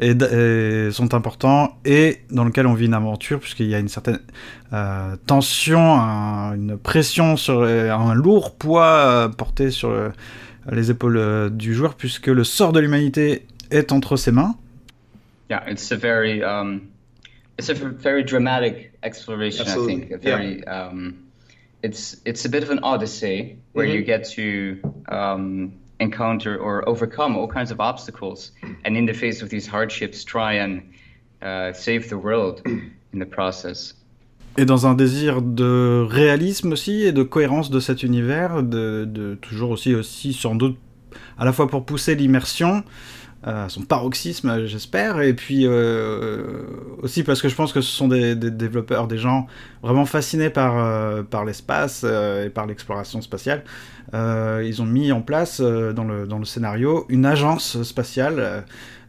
et, 0.00 0.10
et 0.10 0.90
sont 0.90 1.14
importants 1.14 1.78
et 1.84 2.18
dans 2.30 2.44
lequel 2.44 2.66
on 2.66 2.74
vit 2.74 2.86
une 2.86 2.94
aventure 2.94 3.40
puisqu'il 3.40 3.66
y 3.68 3.74
a 3.74 3.78
une 3.78 3.88
certaine 3.88 4.20
euh, 4.72 5.16
tension, 5.26 6.00
un, 6.00 6.54
une 6.54 6.76
pression 6.76 7.36
sur 7.36 7.62
un 7.62 8.14
lourd 8.14 8.54
poids 8.56 8.84
euh, 8.84 9.28
porté 9.28 9.70
sur 9.70 9.90
euh, 9.90 10.10
les 10.70 10.90
épaules 10.90 11.16
euh, 11.16 11.50
du 11.50 11.74
joueur 11.74 11.94
puisque 11.94 12.26
le 12.28 12.44
sort 12.44 12.72
de 12.72 12.80
l'humanité 12.80 13.46
est 13.70 13.92
entre 13.92 14.16
ses 14.16 14.32
mains. 14.32 14.56
Yeah, 15.50 15.62
it's 15.68 15.90
a 15.92 15.96
very 15.96 16.42
um, 16.42 16.88
it's 17.58 17.70
a 17.70 17.74
very 17.74 18.22
dramatic 18.22 18.92
exploration. 19.02 19.62
Absolutely. 19.62 19.94
I 19.94 20.00
think 20.00 20.12
a 20.12 20.18
very 20.18 20.60
Yeah. 20.60 20.88
um, 20.88 21.14
it's 21.82 22.16
it's 22.24 22.44
a 22.44 22.48
bit 22.48 22.62
of 22.62 22.70
an 22.70 22.80
odyssey 22.82 23.56
where 23.72 23.86
Mhm. 23.86 23.94
you 23.94 24.02
get 24.02 24.24
to 24.34 24.76
um, 25.10 25.72
encounter 26.00 26.56
or 26.58 26.82
overcome 26.88 27.36
all 27.36 27.48
kinds 27.48 27.70
of 27.70 27.80
obstacles, 27.80 28.52
and 28.84 28.96
in 28.96 29.06
the 29.06 29.14
face 29.14 29.42
of 29.42 29.48
these 29.50 29.66
hardships, 29.68 30.24
try 30.24 30.54
and 30.58 30.80
uh, 31.42 31.72
save 31.72 32.08
the 32.08 32.16
world 32.16 32.62
in 33.12 33.18
the 33.20 33.26
process. 33.26 33.94
Et 34.56 34.64
dans 34.64 34.86
un 34.86 34.94
désir 34.94 35.40
de 35.40 36.04
réalisme 36.10 36.72
aussi 36.72 37.02
et 37.04 37.12
de 37.12 37.22
cohérence 37.22 37.70
de 37.70 37.78
cet 37.78 38.02
univers, 38.02 38.62
de, 38.64 39.04
de 39.04 39.36
toujours 39.36 39.70
aussi, 39.70 39.94
aussi 39.94 40.32
sans 40.32 40.56
doute 40.56 40.76
à 41.38 41.44
la 41.44 41.52
fois 41.52 41.68
pour 41.68 41.84
pousser 41.84 42.16
l'immersion, 42.16 42.82
euh, 43.46 43.68
son 43.68 43.82
paroxysme 43.82 44.66
j'espère, 44.66 45.20
et 45.20 45.32
puis 45.32 45.66
euh, 45.66 46.62
aussi 47.02 47.22
parce 47.22 47.40
que 47.40 47.48
je 47.48 47.54
pense 47.54 47.72
que 47.72 47.80
ce 47.80 47.90
sont 47.90 48.08
des, 48.08 48.34
développeurs, 48.34 49.06
des 49.06 49.18
gens 49.18 49.46
vraiment 49.82 50.06
fascinés 50.06 50.50
par, 50.50 50.76
euh, 50.78 51.22
l'espace 51.46 52.02
euh, 52.04 52.46
et 52.46 52.50
par 52.50 52.66
l'exploration 52.66 53.20
spatiale. 53.20 53.64
Euh, 54.14 54.64
ils 54.66 54.80
ont 54.80 54.86
mis 54.86 55.12
en 55.12 55.20
place 55.20 55.60
euh, 55.60 55.92
dans, 55.92 56.04
le, 56.04 56.44
scénario 56.44 57.04
une 57.08 57.26
agence 57.26 57.82
spatiale 57.82 58.36
euh, 58.38 58.60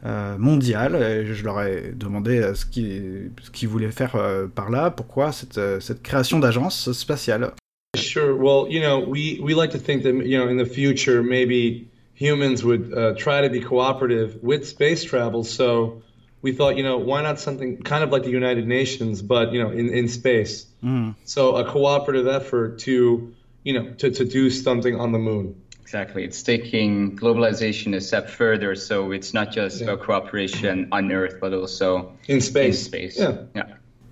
euh, 0.05 0.38
mondiale. 0.38 0.95
Et 0.95 1.33
je 1.33 1.43
leur 1.43 1.62
ai 1.62 1.93
demandé 1.95 2.39
euh, 2.39 2.53
ce 2.53 2.65
qu'ils 2.65 3.67
voulaient 3.67 3.91
faire 3.91 4.15
euh, 4.15 4.48
par 4.48 4.69
là, 4.69 4.91
pourquoi 4.91 5.31
cette, 5.31 5.57
euh, 5.57 5.79
cette 5.79 6.01
création 6.01 6.39
d'agence 6.39 6.91
spatiale. 6.91 7.51
Sure. 7.95 8.38
Well, 8.38 8.67
you 8.69 8.81
know, 8.81 9.00
we, 9.00 9.39
we 9.41 9.55
like 9.55 9.71
to 9.71 9.79
think 9.79 10.03
that, 10.03 10.13
you 10.25 10.38
know, 10.38 10.48
in 10.48 10.57
the 10.57 10.69
future, 10.69 11.24
maybe 11.24 11.88
humans 12.19 12.63
would 12.63 12.93
uh, 12.93 13.13
try 13.15 13.41
to 13.41 13.49
be 13.49 13.61
cooperative 13.61 14.29
with 14.43 14.67
space 14.67 15.03
travel. 15.05 15.43
So 15.43 16.01
we 16.41 16.51
thought, 16.51 16.75
you 16.75 16.83
know, 16.83 16.97
why 16.97 17.21
not 17.21 17.39
something 17.39 17.77
kind 17.91 18.03
of 18.03 18.09
like 18.11 18.23
the 18.23 18.29
United 18.43 18.67
Nations, 18.67 19.21
but, 19.21 19.45
you 19.53 19.59
know, 19.63 19.71
in, 19.71 19.88
in 19.99 20.07
space. 20.09 20.65
Hmm. 20.81 21.11
So 21.23 21.55
a 21.55 21.63
cooperative 21.63 22.27
effort 22.27 22.79
to, 22.79 23.33
you 23.63 23.73
know, 23.73 23.85
to, 23.99 24.11
to 24.11 24.25
do 24.25 24.49
something 24.49 24.95
on 24.99 25.11
the 25.13 25.19
moon. 25.19 25.55
Exactly, 25.81 26.23
it's 26.23 26.43
taking 26.43 27.17
globalization 27.17 27.95
a 27.95 28.01
step 28.01 28.29
further. 28.29 28.75
So 28.75 29.11
it's 29.11 29.33
not 29.33 29.47
just 29.51 29.79
Yeah. 29.79 29.88
about 29.88 30.05
cooperation 30.05 30.88
on 30.91 31.11
Earth, 31.11 31.38
but 31.41 31.51
also 31.53 32.11
In 32.27 32.35
in 32.35 32.41
space. 32.41 32.83
space. 32.85 33.17
Yeah. 33.17 33.45
yeah. 33.55 33.65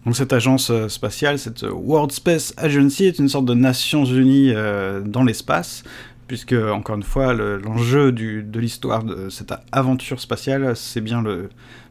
Donc 0.05 0.15
cette 0.15 0.31
agence 0.31 0.69
euh, 0.71 0.87
spatiale, 0.87 1.37
cette 1.37 1.63
euh, 1.63 1.71
World 1.71 2.11
Space 2.13 2.53
Agency, 2.57 3.05
est 3.07 3.19
une 3.19 3.27
sorte 3.27 3.45
de 3.45 3.53
Nations 3.53 4.05
Unies 4.05 4.53
euh, 4.55 5.01
dans 5.01 5.23
l'espace, 5.25 5.83
puisque, 6.27 6.53
encore 6.53 6.95
une 6.97 7.03
fois, 7.03 7.33
le- 7.33 7.57
l'enjeu 7.57 8.11
de 8.11 8.59
l'histoire 8.59 9.03
de 9.03 9.29
cette 9.29 9.53
aventure 9.71 10.19
spatiale, 10.19 10.75
c'est 10.75 11.01
bien 11.01 11.21
de 11.21 11.49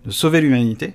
sauver 0.09 0.41
l'humanité. 0.41 0.95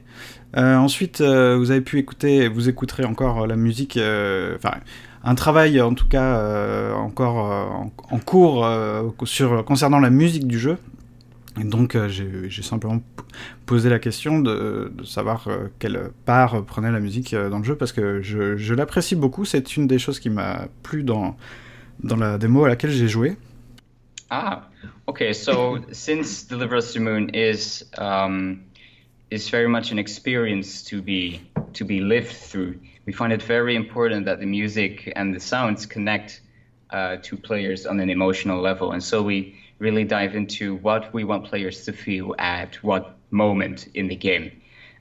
Euh, 0.58 0.76
ensuite, 0.76 1.22
euh, 1.22 1.56
vous 1.58 1.72
avez 1.72 1.82
pu 1.82 1.98
écouter, 1.98 2.48
vous 2.48 2.68
écouterez 2.68 3.06
encore 3.06 3.48
la 3.48 3.56
musique, 3.56 3.98
euh, 3.98 4.56
enfin, 4.58 4.76
un 5.24 5.36
travail 5.36 5.80
en 5.82 5.94
tout 5.94 6.08
cas 6.08 6.36
euh, 6.38 6.94
encore 6.94 7.52
euh, 7.52 8.16
en, 8.16 8.20
cours 8.20 8.66
euh, 8.66 9.04
sur, 9.24 9.64
concernant 9.64 10.00
la 10.00 10.10
musique 10.10 10.48
du 10.48 10.60
jeu. 10.60 10.78
Et 11.60 11.64
donc 11.66 11.96
euh, 11.96 12.08
j'ai 12.08 12.62
simplement 12.62 13.02
posé 13.66 13.90
la 13.90 14.00
question 14.00 14.40
de, 14.40 14.92
savoir 15.06 15.48
euh, 15.48 15.68
quelle 15.80 16.12
part 16.26 16.64
prenait 16.64 16.92
la 16.92 17.00
musique 17.02 17.34
euh, 17.34 17.50
dans 17.50 17.58
le 17.60 17.64
jeu 17.66 17.76
parce 17.76 17.92
que 17.92 18.22
je 18.22 18.74
l'apprécie 18.74 19.16
beaucoup. 19.16 19.46
C'est 19.46 19.78
une 19.78 19.86
des 19.88 20.00
choses 20.00 20.20
qui 20.20 20.30
m'a 20.30 20.68
plu 20.84 21.04
dans, 21.04 21.36
dans 22.04 22.18
la 22.18 22.38
démo 22.38 22.66
à 22.66 22.70
laquelle 22.70 22.92
j'ai 22.92 23.08
joué. 23.08 23.38
Ah, 24.30 24.68
okay. 25.08 25.34
So 25.34 25.80
since 25.92 26.44
Deliver 26.44 26.78
Us 26.78 26.94
the 26.94 27.00
Moon 27.00 27.30
is 27.34 27.86
um, 27.98 28.64
is 29.30 29.50
very 29.50 29.68
much 29.68 29.92
an 29.92 30.00
experience 30.00 30.84
to 30.84 31.02
be 31.02 31.42
to 31.74 31.86
be 31.86 32.02
lived 32.02 32.32
through, 32.32 32.80
we 33.06 33.14
find 33.14 33.32
it 33.32 33.42
very 33.42 33.76
important 33.76 34.26
that 34.26 34.40
the 34.40 34.46
music 34.46 35.12
and 35.16 35.34
the 35.34 35.40
sounds 35.40 35.86
connect 35.86 36.42
uh, 36.90 37.18
to 37.24 37.38
players 37.38 37.86
on 37.86 38.00
an 38.00 38.10
emotional 38.10 38.62
level, 38.62 38.92
and 38.92 39.04
so 39.04 39.22
we 39.22 39.56
really 39.80 40.04
dive 40.04 40.36
into 40.36 40.76
what 40.76 41.14
we 41.14 41.24
want 41.24 41.46
players 41.46 41.86
to 41.86 41.92
feel 41.92 42.36
at 42.38 42.76
what 42.84 43.18
moment 43.32 43.88
in 43.96 44.08
the 44.08 44.16
game. 44.16 44.52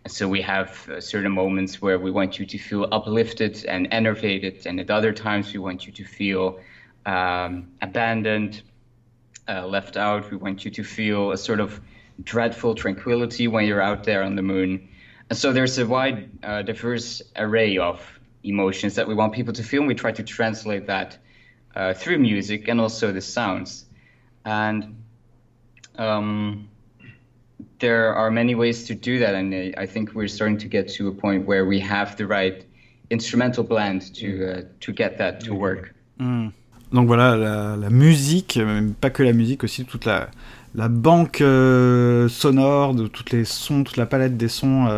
And 0.04 0.12
so 0.12 0.26
we 0.26 0.40
have 0.40 0.88
uh, 0.88 1.00
certain 1.00 1.32
moments 1.32 1.82
where 1.82 1.98
we 1.98 2.10
want 2.10 2.38
you 2.38 2.46
to 2.46 2.56
feel 2.56 2.88
uplifted 2.90 3.64
and 3.66 3.88
enervated, 3.90 4.66
and 4.66 4.80
at 4.80 4.90
other 4.90 5.12
times 5.12 5.52
we 5.52 5.58
want 5.58 5.86
you 5.86 5.92
to 5.92 6.04
feel 6.04 6.58
um, 7.06 7.72
abandoned, 7.80 8.62
uh, 9.48 9.66
left 9.66 9.96
out. 9.96 10.30
We 10.30 10.36
want 10.36 10.64
you 10.64 10.70
to 10.72 10.84
feel 10.84 11.32
a 11.32 11.38
sort 11.38 11.60
of 11.60 11.80
dreadful 12.22 12.74
tranquility 12.74 13.48
when 13.48 13.66
you're 13.66 13.82
out 13.82 14.04
there 14.04 14.22
on 14.22 14.36
the 14.36 14.42
moon. 14.42 14.88
And 15.28 15.38
so 15.38 15.52
there's 15.52 15.78
a 15.78 15.86
wide, 15.86 16.30
uh, 16.42 16.62
diverse 16.62 17.22
array 17.36 17.78
of 17.78 18.00
emotions 18.42 18.94
that 18.96 19.06
we 19.06 19.14
want 19.14 19.32
people 19.32 19.52
to 19.54 19.62
feel, 19.62 19.80
and 19.80 19.88
we 19.88 19.94
try 19.94 20.12
to 20.12 20.22
translate 20.22 20.86
that 20.86 21.18
uh, 21.74 21.94
through 21.94 22.18
music 22.18 22.68
and 22.68 22.80
also 22.80 23.12
the 23.12 23.20
sounds. 23.20 23.84
And 24.44 25.02
um, 25.96 26.68
there 27.78 28.14
are 28.14 28.30
many 28.30 28.54
ways 28.54 28.86
to 28.88 28.94
do 28.94 29.18
that, 29.20 29.34
and 29.34 29.74
I 29.76 29.86
think 29.86 30.14
we're 30.14 30.28
starting 30.28 30.58
to 30.58 30.68
get 30.68 30.88
to 30.94 31.08
a 31.08 31.12
point 31.12 31.46
where 31.46 31.64
we 31.64 31.80
have 31.80 32.16
the 32.16 32.26
right 32.26 32.64
instrumental 33.10 33.64
blend 33.64 34.14
to 34.14 34.52
uh, 34.52 34.62
to 34.80 34.92
get 34.92 35.18
that 35.18 35.40
to 35.40 35.54
work. 35.54 35.94
Donc 36.92 37.06
voilà, 37.06 37.36
la, 37.76 37.90
musique, 37.90 38.56
même 38.56 38.94
pas 38.94 39.10
que 39.10 39.22
la 39.22 39.32
musique, 39.32 39.62
aussi 39.62 39.84
toute 39.84 40.06
la, 40.06 40.28
banque 40.88 41.40
euh, 41.40 42.28
sonore, 42.28 42.94
de 42.94 43.06
tous 43.06 43.32
les 43.32 43.44
sons, 43.44 43.84
toute 43.84 43.96
la 43.96 44.06
palette 44.06 44.36
des 44.36 44.48
sons 44.48 44.88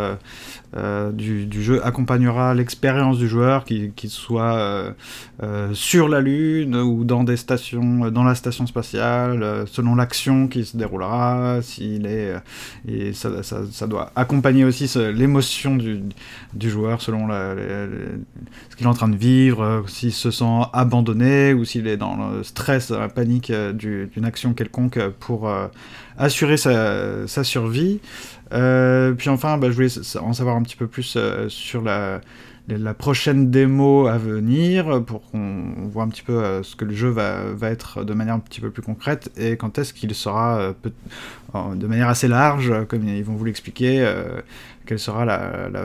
euh, 0.75 1.13
du, 1.13 1.63
jeu 1.63 1.85
accompagnera 1.85 2.55
l'expérience 2.55 3.19
du 3.19 3.29
joueur, 3.29 3.65
qu'il 3.65 3.93
soit 4.09 4.55
euh, 4.55 4.93
euh, 5.43 5.75
sur 5.75 6.09
la 6.09 6.21
Lune 6.21 6.77
ou 6.77 7.05
dans 7.05 7.25
des 7.25 7.37
stations, 7.37 8.11
dans 8.11 8.25
la 8.25 8.35
station 8.35 8.67
spatiale, 8.67 9.65
selon 9.67 9.95
l'action 9.95 10.49
qui 10.49 10.65
se 10.65 10.77
déroulera, 10.77 11.61
s'il 11.61 12.07
est 12.07 12.35
et 12.89 13.13
ça, 13.13 13.43
ça, 13.43 13.87
doit 13.87 14.13
accompagner 14.17 14.65
aussi 14.65 14.91
l'émotion 15.13 15.77
du, 15.77 16.01
du 16.55 16.71
joueur 16.71 17.03
selon 17.03 17.29
ce 17.29 18.77
qu'il 18.77 18.87
est 18.87 18.91
en 18.91 18.95
train 18.95 19.09
de 19.09 19.17
vivre, 19.17 19.85
s'il 19.89 20.13
se 20.13 20.31
sent 20.31 20.61
abandonné 20.73 21.53
ou 21.53 21.65
s'il 21.65 21.87
est 21.87 21.99
dans 21.99 22.31
le 22.31 22.43
stress, 22.43 22.91
la 22.91 23.09
panique 23.09 23.53
du- 23.75 24.07
d'une 24.07 24.25
action 24.25 24.55
quelconque 24.55 24.99
pour 25.21 25.51
assurer 26.17 26.57
sa, 26.57 27.27
sa 27.27 27.45
survie. 27.45 28.01
Euh, 28.53 29.13
puis 29.13 29.29
enfin, 29.29 29.59
bah, 29.59 29.69
je 29.71 29.75
voulais 29.75 30.19
en 30.21 30.33
savoir 30.33 30.57
un 30.57 30.63
petit 30.63 30.77
peu 30.77 30.87
plus 30.87 31.15
euh, 31.17 31.49
sur 31.49 31.83
la, 31.83 32.21
prochaine 32.99 33.51
démo 33.51 34.07
à 34.07 34.19
venir 34.19 35.03
pour 35.05 35.23
qu'on 35.31 35.75
voit 35.89 36.05
un 36.05 36.09
petit 36.09 36.23
peu 36.23 36.63
ce 36.63 36.77
que 36.77 36.85
le 36.85 36.95
jeu 36.95 37.09
va, 37.09 37.55
être 37.63 38.05
de 38.05 38.15
manière 38.15 38.35
un 38.35 38.39
petit 38.39 38.61
peu 38.61 38.71
plus 38.71 38.83
concrète 38.83 39.31
et 39.37 39.57
quand 39.57 39.79
est-ce 39.79 39.93
qu'il 39.93 40.15
sera 40.15 40.73
de 41.55 41.87
manière 41.87 42.09
assez 42.09 42.29
large, 42.29 42.73
comme 42.87 43.07
ils 43.07 43.25
vont 43.25 43.35
vous 43.35 43.45
l'expliquer, 43.45 44.09
quelle 44.87 45.01
sera 45.01 45.25
la, 45.25 45.69
la, 45.71 45.83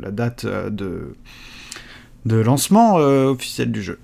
la, 0.00 0.10
date 0.10 0.46
de 0.46 2.36
lancement 2.36 2.94
officiel 2.94 3.72
du 3.72 3.82
jeu. 3.82 3.98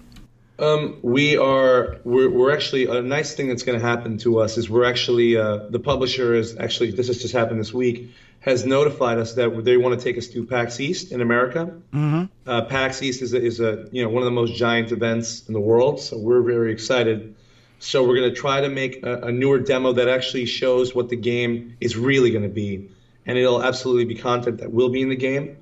Um, 0.58 0.98
we 1.02 1.36
are 1.36 1.98
we're, 2.04 2.30
we're 2.30 2.52
actually 2.52 2.86
a 2.86 3.02
nice 3.02 3.34
thing 3.34 3.48
that's 3.48 3.62
going 3.62 3.78
to 3.78 3.84
happen 3.84 4.16
to 4.18 4.40
us 4.40 4.56
is 4.56 4.70
we're 4.70 4.86
actually 4.86 5.36
uh, 5.36 5.68
the 5.68 5.78
publisher 5.78 6.34
is 6.34 6.56
actually 6.56 6.92
this 6.92 7.08
has 7.08 7.20
just 7.20 7.34
happened 7.34 7.60
this 7.60 7.74
week 7.74 8.10
has 8.40 8.64
notified 8.64 9.18
us 9.18 9.34
that 9.34 9.64
they 9.64 9.76
want 9.76 9.98
to 9.98 10.04
take 10.04 10.16
us 10.16 10.28
to 10.28 10.46
PAX 10.46 10.78
East 10.78 11.10
in 11.10 11.20
America. 11.20 11.74
Mm-hmm. 11.92 12.24
Uh, 12.48 12.62
PAX 12.62 13.02
East 13.02 13.20
is 13.20 13.34
a, 13.34 13.42
is 13.42 13.60
a 13.60 13.88
you 13.90 14.02
know 14.02 14.08
one 14.08 14.22
of 14.22 14.26
the 14.26 14.30
most 14.30 14.54
giant 14.54 14.92
events 14.92 15.46
in 15.48 15.52
the 15.52 15.60
world, 15.60 16.00
so 16.00 16.16
we're 16.16 16.42
very 16.42 16.72
excited. 16.72 17.34
So 17.78 18.04
we're 18.04 18.16
going 18.16 18.30
to 18.30 18.36
try 18.36 18.62
to 18.62 18.70
make 18.70 19.04
a, 19.04 19.24
a 19.24 19.32
newer 19.32 19.58
demo 19.58 19.92
that 19.92 20.08
actually 20.08 20.46
shows 20.46 20.94
what 20.94 21.10
the 21.10 21.16
game 21.16 21.76
is 21.80 21.96
really 21.96 22.30
going 22.30 22.44
to 22.44 22.48
be, 22.48 22.88
and 23.26 23.36
it'll 23.36 23.62
absolutely 23.62 24.06
be 24.06 24.14
content 24.14 24.58
that 24.58 24.72
will 24.72 24.88
be 24.88 25.02
in 25.02 25.10
the 25.10 25.16
game. 25.16 25.58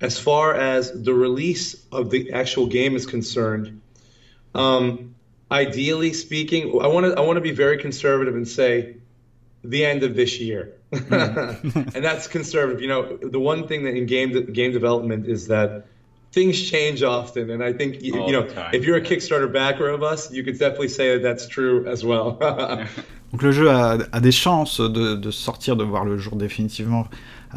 As 0.00 0.18
far 0.18 0.54
as 0.54 0.92
the 0.92 1.14
release 1.14 1.76
of 1.90 2.10
the 2.10 2.32
actual 2.32 2.66
game 2.66 2.96
is 2.96 3.06
concerned 3.06 3.80
um, 4.54 5.14
ideally 5.50 6.12
speaking, 6.12 6.80
I 6.80 6.86
want 6.86 7.06
to 7.06 7.18
I 7.18 7.20
want 7.20 7.36
to 7.36 7.40
be 7.40 7.52
very 7.52 7.78
conservative 7.78 8.34
and 8.34 8.46
say 8.46 8.96
the 9.62 9.84
end 9.84 10.02
of 10.02 10.14
this 10.14 10.40
year, 10.40 10.74
mm. 10.92 11.94
and 11.94 12.04
that's 12.04 12.26
conservative. 12.26 12.80
You 12.80 12.88
know, 12.88 13.16
the 13.16 13.40
one 13.40 13.66
thing 13.66 13.84
that 13.84 13.96
in 13.96 14.06
game 14.06 14.52
game 14.52 14.72
development 14.72 15.26
is 15.26 15.48
that 15.48 15.86
things 16.32 16.60
change 16.70 17.02
often, 17.02 17.50
and 17.50 17.62
I 17.62 17.72
think 17.72 18.02
you, 18.02 18.26
you 18.26 18.32
know 18.32 18.48
if 18.72 18.84
you're 18.84 18.96
a 18.96 19.00
Kickstarter 19.00 19.50
backer 19.52 19.88
of 19.88 20.02
us, 20.02 20.32
you 20.32 20.42
could 20.44 20.58
definitely 20.58 20.88
say 20.88 21.14
that 21.14 21.22
that's 21.22 21.46
true 21.46 21.86
as 21.86 22.04
well. 22.04 22.38
Donc 23.32 23.42
le 23.42 23.50
jeu 23.50 23.68
a, 23.68 23.98
a 24.12 24.20
des 24.20 24.30
chances 24.30 24.78
de, 24.78 25.16
de, 25.16 25.30
sortir, 25.32 25.74
de 25.74 25.82
voir 25.82 26.04
le 26.04 26.16
jour 26.18 26.36
définitivement 26.36 27.08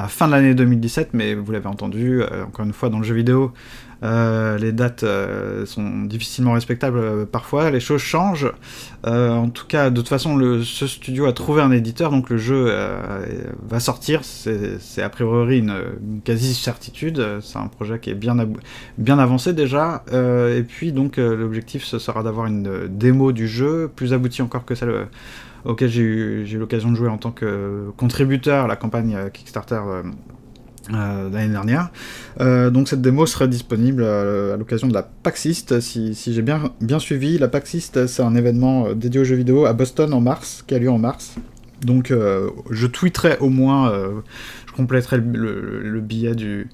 fin 0.07 0.27
de 0.27 0.33
l'année 0.33 0.53
2017, 0.53 1.09
mais 1.13 1.33
vous 1.33 1.51
l'avez 1.51 1.67
entendu, 1.67 2.21
euh, 2.21 2.45
encore 2.45 2.65
une 2.65 2.73
fois 2.73 2.89
dans 2.89 2.99
le 2.99 3.03
jeu 3.03 3.15
vidéo, 3.15 3.51
euh, 4.03 4.59
les 4.59 4.71
dates 4.71 5.01
euh, 5.01 5.65
sont 5.65 6.03
difficilement 6.03 6.53
respectables 6.53 7.25
parfois, 7.25 7.71
les 7.71 7.79
choses 7.79 8.01
changent. 8.01 8.51
en 9.03 9.49
tout 9.49 9.65
cas, 9.65 9.89
de 9.89 9.95
toute 9.95 10.07
façon, 10.07 10.37
le, 10.37 10.63
ce 10.63 10.85
studio 10.85 11.25
a 11.25 11.33
trouvé 11.33 11.63
un 11.63 11.71
éditeur, 11.71 12.11
donc 12.11 12.29
le 12.29 12.37
jeu 12.37 12.71
va 13.67 13.79
sortir. 13.79 14.21
C'est 14.23 15.01
a 15.01 15.09
priori 15.09 15.59
une, 15.59 15.73
quasi-certitude. 16.23 17.39
C'est 17.41 17.57
un 17.57 17.67
projet 17.67 17.99
qui 17.99 18.11
est 18.11 18.15
bien, 18.15 18.37
bien 18.99 19.17
avancé 19.17 19.53
déjà. 19.53 20.03
et 20.11 20.63
puis, 20.63 20.91
donc, 20.91 21.17
l'objectif, 21.17 21.83
ce 21.83 21.97
sera 21.97 22.21
d'avoir 22.21 22.45
une 22.45 22.87
démo 22.87 23.31
du 23.31 23.47
jeu, 23.47 23.89
plus 23.95 24.13
aboutie 24.13 24.43
encore 24.43 24.65
que 24.65 24.75
celle 24.75 25.07
auquel 25.67 25.89
j'ai 25.89 26.01
eu, 26.01 26.57
l'occasion 26.57 26.89
de 26.91 26.95
jouer 26.95 27.09
en 27.09 27.17
tant 27.17 27.31
que 27.31 27.89
contributeur 27.97 28.65
à 28.65 28.67
la 28.67 28.75
campagne 28.75 29.17
Kickstarter 29.31 29.81
euh, 30.93 31.29
l'année 31.29 31.51
dernière. 31.51 31.89
Euh, 32.39 32.69
donc 32.69 32.87
cette 32.87 33.01
démo 33.01 33.25
sera 33.25 33.47
disponible 33.47 34.05
à, 34.05 34.55
l'occasion 34.55 34.87
de 34.87 34.93
la 34.93 35.03
PAXist, 35.03 35.81
si, 35.81 36.15
si 36.15 36.33
j'ai 36.33 36.41
bien, 36.41 36.71
bien 36.79 36.99
suivi. 36.99 37.37
La 37.37 37.49
PAXist, 37.49 38.07
c'est 38.07 38.23
un 38.23 38.35
événement 38.35 38.87
euh, 38.87 38.93
dédié 38.93 39.19
aux 39.19 39.25
jeux 39.25 39.35
vidéo 39.35 39.65
à 39.65 39.73
Boston 39.73 40.13
en 40.13 40.21
mars, 40.21 40.63
qui 40.65 40.75
a 40.75 40.79
lieu 40.79 40.89
en 40.89 40.97
mars. 40.97 41.35
Donc 41.81 42.11
je 42.71 42.87
tweeterai 42.87 43.37
au 43.39 43.49
moins, 43.49 43.93
je 44.65 44.71
compléterai 44.71 45.17
le, 45.17 46.01
billet 46.01 46.33
du... 46.33 46.71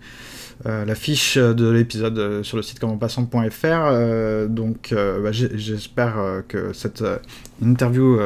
la 0.65 0.95
fiche 0.95 1.37
de 1.37 1.69
l'épisode 1.69 2.43
sur 2.43 2.57
le 2.57 2.63
site 2.63 2.79
commentpassant.fr. 2.79 4.47
donc 4.47 4.93
bah, 4.93 5.31
j'espère 5.31 6.43
que 6.47 6.73
cette 6.73 7.03
interview 7.61 8.17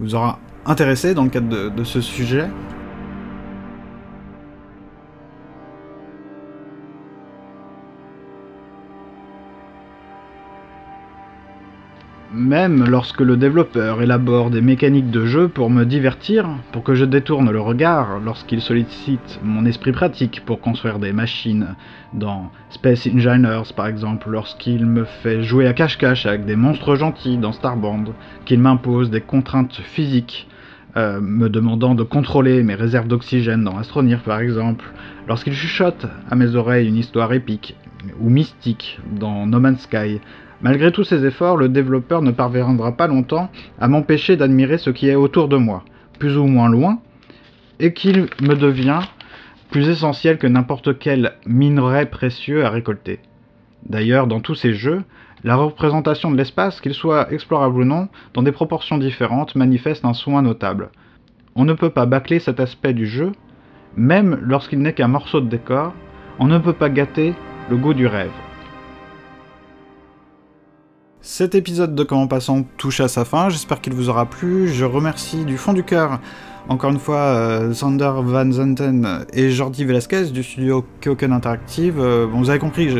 vous 0.00 0.14
aura 0.14 0.38
intéressé 0.66 1.14
dans 1.14 1.24
le 1.24 1.30
cadre 1.30 1.74
de 1.74 1.84
ce 1.84 2.00
sujet. 2.00 2.48
Même 12.34 12.86
lorsque 12.88 13.20
le 13.20 13.36
développeur 13.36 14.00
élabore 14.00 14.48
des 14.48 14.62
mécaniques 14.62 15.10
de 15.10 15.26
jeu 15.26 15.48
pour 15.48 15.68
me 15.68 15.84
divertir, 15.84 16.48
pour 16.72 16.82
que 16.82 16.94
je 16.94 17.04
détourne 17.04 17.50
le 17.50 17.60
regard 17.60 18.20
lorsqu'il 18.20 18.62
sollicite 18.62 19.38
mon 19.44 19.66
esprit 19.66 19.92
pratique 19.92 20.42
pour 20.46 20.62
construire 20.62 20.98
des 20.98 21.12
machines, 21.12 21.74
dans 22.14 22.50
Space 22.70 23.06
Engineers 23.06 23.74
par 23.76 23.86
exemple, 23.86 24.30
lorsqu'il 24.30 24.86
me 24.86 25.04
fait 25.04 25.42
jouer 25.42 25.66
à 25.66 25.74
cache-cache 25.74 26.24
avec 26.24 26.46
des 26.46 26.56
monstres 26.56 26.94
gentils 26.94 27.36
dans 27.36 27.52
Starband, 27.52 28.04
qu'il 28.46 28.60
m'impose 28.60 29.10
des 29.10 29.20
contraintes 29.20 29.82
physiques, 29.84 30.48
euh, 30.96 31.20
me 31.20 31.50
demandant 31.50 31.94
de 31.94 32.02
contrôler 32.02 32.62
mes 32.62 32.74
réserves 32.74 33.08
d'oxygène 33.08 33.62
dans 33.62 33.76
Astronir 33.76 34.22
par 34.22 34.40
exemple, 34.40 34.86
lorsqu'il 35.28 35.52
chuchote 35.52 36.06
à 36.30 36.34
mes 36.34 36.54
oreilles 36.54 36.88
une 36.88 36.96
histoire 36.96 37.34
épique 37.34 37.76
ou 38.20 38.30
mystique 38.30 39.00
dans 39.20 39.46
No 39.46 39.60
Man's 39.60 39.82
Sky, 39.82 40.18
Malgré 40.62 40.92
tous 40.92 41.02
ces 41.02 41.24
efforts, 41.24 41.56
le 41.56 41.68
développeur 41.68 42.22
ne 42.22 42.30
parviendra 42.30 42.92
pas 42.92 43.08
longtemps 43.08 43.50
à 43.80 43.88
m'empêcher 43.88 44.36
d'admirer 44.36 44.78
ce 44.78 44.90
qui 44.90 45.08
est 45.08 45.16
autour 45.16 45.48
de 45.48 45.56
moi, 45.56 45.84
plus 46.20 46.36
ou 46.36 46.44
moins 46.44 46.68
loin, 46.68 47.00
et 47.80 47.92
qu'il 47.92 48.28
me 48.40 48.54
devient 48.54 49.00
plus 49.70 49.88
essentiel 49.88 50.38
que 50.38 50.46
n'importe 50.46 50.98
quel 50.98 51.32
minerai 51.46 52.06
précieux 52.06 52.64
à 52.64 52.70
récolter. 52.70 53.18
D'ailleurs, 53.86 54.28
dans 54.28 54.40
tous 54.40 54.54
ces 54.54 54.74
jeux, 54.74 55.02
la 55.42 55.56
représentation 55.56 56.30
de 56.30 56.36
l'espace, 56.36 56.80
qu'il 56.80 56.94
soit 56.94 57.32
explorable 57.32 57.80
ou 57.80 57.84
non, 57.84 58.08
dans 58.32 58.44
des 58.44 58.52
proportions 58.52 58.98
différentes, 58.98 59.56
manifeste 59.56 60.04
un 60.04 60.14
soin 60.14 60.42
notable. 60.42 60.90
On 61.56 61.64
ne 61.64 61.72
peut 61.72 61.90
pas 61.90 62.06
bâcler 62.06 62.38
cet 62.38 62.60
aspect 62.60 62.92
du 62.92 63.06
jeu, 63.06 63.32
même 63.96 64.38
lorsqu'il 64.40 64.78
n'est 64.78 64.92
qu'un 64.92 65.08
morceau 65.08 65.40
de 65.40 65.48
décor, 65.48 65.92
on 66.38 66.46
ne 66.46 66.58
peut 66.58 66.72
pas 66.72 66.88
gâter 66.88 67.34
le 67.68 67.76
goût 67.76 67.94
du 67.94 68.06
rêve. 68.06 68.30
Cet 71.24 71.54
épisode 71.54 71.94
de 71.94 72.02
Comment 72.02 72.26
Passant 72.26 72.64
touche 72.78 72.98
à 72.98 73.06
sa 73.06 73.24
fin, 73.24 73.48
j'espère 73.48 73.80
qu'il 73.80 73.94
vous 73.94 74.08
aura 74.08 74.26
plu. 74.26 74.66
Je 74.66 74.84
remercie 74.84 75.44
du 75.44 75.56
fond 75.56 75.72
du 75.72 75.84
cœur, 75.84 76.18
encore 76.68 76.90
une 76.90 76.98
fois, 76.98 77.16
euh, 77.16 77.72
Van 77.72 78.50
Zanten 78.50 79.24
et 79.32 79.52
Jordi 79.52 79.84
Velasquez 79.84 80.24
du 80.32 80.42
studio 80.42 80.84
Keoken 81.00 81.32
Interactive. 81.32 82.00
Euh, 82.00 82.26
vous 82.28 82.50
avez 82.50 82.58
compris, 82.58 82.90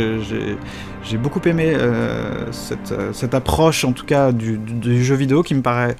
j'ai 1.02 1.18
beaucoup 1.18 1.40
aimé 1.46 1.72
euh, 1.74 2.52
cette, 2.52 2.94
cette, 3.12 3.34
approche, 3.34 3.84
en 3.84 3.92
tout 3.92 4.06
cas, 4.06 4.30
du, 4.30 5.02
jeu 5.02 5.16
vidéo 5.16 5.42
qui 5.42 5.56
me 5.56 5.62
paraît 5.62 5.96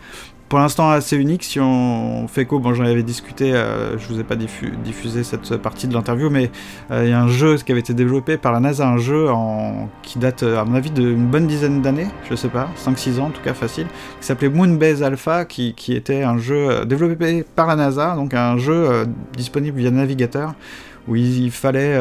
pour 0.52 0.58
l'instant 0.58 0.90
assez 0.90 1.16
unique. 1.16 1.44
Si 1.44 1.58
on 1.60 2.28
fait 2.28 2.44
quoi 2.44 2.58
bon, 2.58 2.74
j'en 2.74 2.84
avais 2.84 3.02
discuté, 3.02 3.54
euh, 3.54 3.96
je 3.96 4.06
vous 4.06 4.20
ai 4.20 4.22
pas 4.22 4.36
diffusé 4.36 5.24
cette 5.24 5.56
partie 5.56 5.88
de 5.88 5.94
l'interview, 5.94 6.28
mais 6.28 6.50
euh, 6.90 7.04
il 7.04 7.08
y 7.08 7.14
a 7.14 7.22
un 7.22 7.28
jeu 7.28 7.56
qui 7.56 7.72
avait 7.72 7.80
été 7.80 7.94
développé 7.94 8.36
par 8.36 8.52
la 8.52 8.60
NASA, 8.60 8.86
un 8.86 8.98
jeu 8.98 9.30
en... 9.30 9.88
qui 10.02 10.18
date, 10.18 10.42
à 10.42 10.66
mon 10.66 10.74
avis, 10.74 10.90
d'une 10.90 11.24
bonne 11.24 11.46
dizaine 11.46 11.80
d'années, 11.80 12.08
je 12.28 12.34
sais 12.34 12.50
pas, 12.50 12.68
5-6 12.76 13.18
ans 13.18 13.28
en 13.28 13.30
tout 13.30 13.40
cas 13.40 13.54
facile, 13.54 13.86
qui 14.20 14.26
s'appelait 14.26 14.50
Moonbase 14.50 15.02
Alpha, 15.02 15.46
qui, 15.46 15.72
qui, 15.72 15.94
était 15.94 16.22
un 16.22 16.36
jeu 16.36 16.68
euh, 16.68 16.84
développé 16.84 17.46
par 17.56 17.66
la 17.66 17.76
NASA, 17.76 18.14
donc 18.14 18.34
un 18.34 18.58
jeu 18.58 19.06
disponible 19.34 19.78
via 19.78 19.90
navigateur 19.90 20.52
où 21.08 21.16
il, 21.16 21.50
fallait 21.50 21.96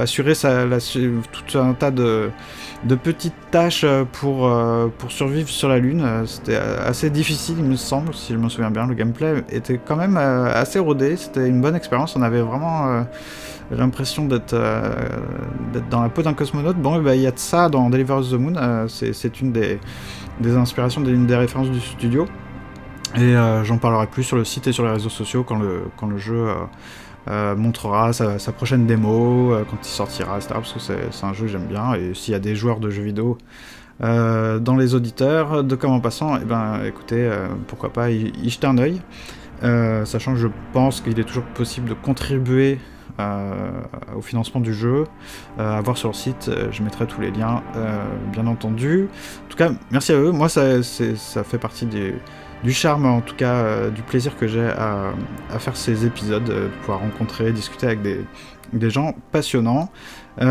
assurer 0.00 0.34
sa, 0.34 0.64
tout 0.68 1.58
un 1.58 1.74
tas 1.74 1.90
de 1.90 2.94
petites 2.94 3.34
tâches 3.50 3.84
euh, 3.84 4.04
pour, 4.10 4.46
euh, 4.46 4.88
pour 4.98 5.10
survivre 5.10 5.48
sur 5.48 5.68
la 5.68 5.78
Lune. 5.78 6.02
Euh, 6.04 6.26
c'était 6.26 6.56
assez 6.56 7.10
difficile, 7.10 7.56
il 7.58 7.64
me 7.64 7.76
semble, 7.76 8.14
si 8.14 8.32
je 8.32 8.38
me 8.38 8.48
souviens 8.48 8.70
bien. 8.70 8.86
Le 8.86 8.94
gameplay 8.94 9.44
était 9.50 9.78
quand 9.84 9.96
même 9.96 10.16
assez 10.16 10.78
rodé, 10.78 11.16
c'était 11.16 11.48
une 11.48 11.60
bonne 11.60 11.76
expérience. 11.76 12.16
On 12.16 12.22
avait 12.22 12.40
vraiment 12.40 13.04
l'impression 13.70 14.26
d'être 14.26 14.54
dans 15.90 16.02
la 16.02 16.08
peau 16.08 16.22
d'un 16.22 16.34
cosmonaute. 16.34 16.76
Bon, 16.76 17.00
bah, 17.02 17.14
il 17.14 17.22
y 17.22 17.26
a 17.26 17.32
de 17.32 17.38
ça 17.38 17.68
dans 17.68 17.90
Deliver 17.90 18.20
the 18.30 18.34
Moon, 18.34 18.86
c'est 18.88 19.40
une 19.40 19.52
des, 19.52 19.78
inspirations, 20.56 21.04
une 21.04 21.26
des 21.26 21.36
références 21.36 21.70
du 21.70 21.80
studio. 21.80 22.26
Et 23.16 23.34
j'en 23.64 23.78
parlerai 23.78 24.06
plus 24.06 24.22
sur 24.22 24.36
le 24.36 24.44
site 24.44 24.66
et 24.66 24.72
sur 24.72 24.84
les 24.84 24.92
réseaux 24.92 25.08
sociaux 25.08 25.44
quand 25.44 25.58
le 25.58 26.18
jeu 26.18 26.46
euh, 27.28 27.56
montrera 27.56 28.12
sa, 28.12 28.52
prochaine 28.52 28.86
démo 28.86 29.52
euh, 29.52 29.64
quand 29.68 29.78
il 29.82 29.88
sortira, 29.88 30.36
etc. 30.36 30.50
Parce 30.54 30.72
que 30.72 30.78
c'est 30.78 31.24
un 31.24 31.32
jeu 31.32 31.46
que 31.46 31.52
j'aime 31.52 31.66
bien. 31.66 31.94
Et 31.94 32.14
s'il 32.14 32.32
y 32.32 32.36
a 32.36 32.40
des 32.40 32.54
joueurs 32.54 32.78
de 32.78 32.88
jeux 32.88 33.02
vidéo 33.02 33.36
euh, 34.02 34.60
dans 34.60 34.76
les 34.76 34.94
auditeurs 34.94 35.64
de 35.64 35.74
Comment 35.74 36.00
Passant, 36.00 36.36
et 36.36 36.40
eh 36.42 36.44
ben, 36.44 36.84
écoutez, 36.84 37.28
pourquoi 37.66 37.92
pas 37.92 38.10
y, 38.10 38.48
jeter 38.48 38.66
un 38.66 38.78
oeil. 38.78 39.00
sachant 40.04 40.34
que 40.34 40.38
je 40.38 40.48
pense 40.72 41.00
qu'il 41.00 41.18
est 41.18 41.24
toujours 41.24 41.46
possible 41.46 41.88
de 41.88 41.94
contribuer 41.94 42.78
au 44.14 44.20
financement 44.20 44.60
du 44.60 44.74
jeu. 44.74 45.04
à 45.58 45.80
voir 45.80 45.96
sur 45.96 46.10
le 46.10 46.14
site, 46.14 46.50
je 46.70 46.82
mettrai 46.82 47.06
tous 47.06 47.20
les 47.20 47.30
liens, 47.32 47.62
bien 48.32 48.46
entendu. 48.46 49.08
En 49.46 49.48
tout 49.48 49.56
cas, 49.56 49.70
merci 49.90 50.12
à 50.12 50.16
eux. 50.16 50.30
Moi, 50.30 50.48
ça, 50.48 50.82
ça 50.82 51.42
fait 51.42 51.58
partie 51.58 51.86
des 51.86 52.14
du 52.66 52.72
charme, 52.72 53.06
en 53.06 53.20
tout 53.20 53.36
cas 53.36 53.88
du 53.90 54.02
plaisir 54.02 54.36
que 54.36 54.46
j'ai 54.46 54.68
à, 54.68 55.14
faire 55.58 55.76
ces 55.76 56.04
épisodes, 56.04 56.44
de 56.44 56.68
pouvoir 56.80 57.00
rencontrer, 57.00 57.52
discuter 57.52 57.86
avec 57.86 58.00
des, 58.02 58.90
gens 58.90 59.14
passionnants. 59.32 59.88
et 60.40 60.44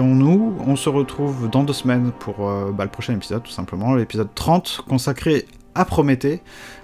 on, 0.00 0.14
nous, 0.14 0.56
on 0.66 0.74
se 0.76 0.88
retrouve 0.88 1.48
dans 1.50 1.62
deux 1.62 1.72
semaines 1.72 2.10
pour 2.18 2.50
bah, 2.72 2.84
le 2.84 2.90
prochain 2.90 3.14
épisode, 3.14 3.42
tout 3.42 3.52
simplement, 3.52 3.94
l'épisode 3.94 4.28
30, 4.34 4.82
consacré 4.88 5.46
à 5.74 5.84
Prométhée. 5.84 6.40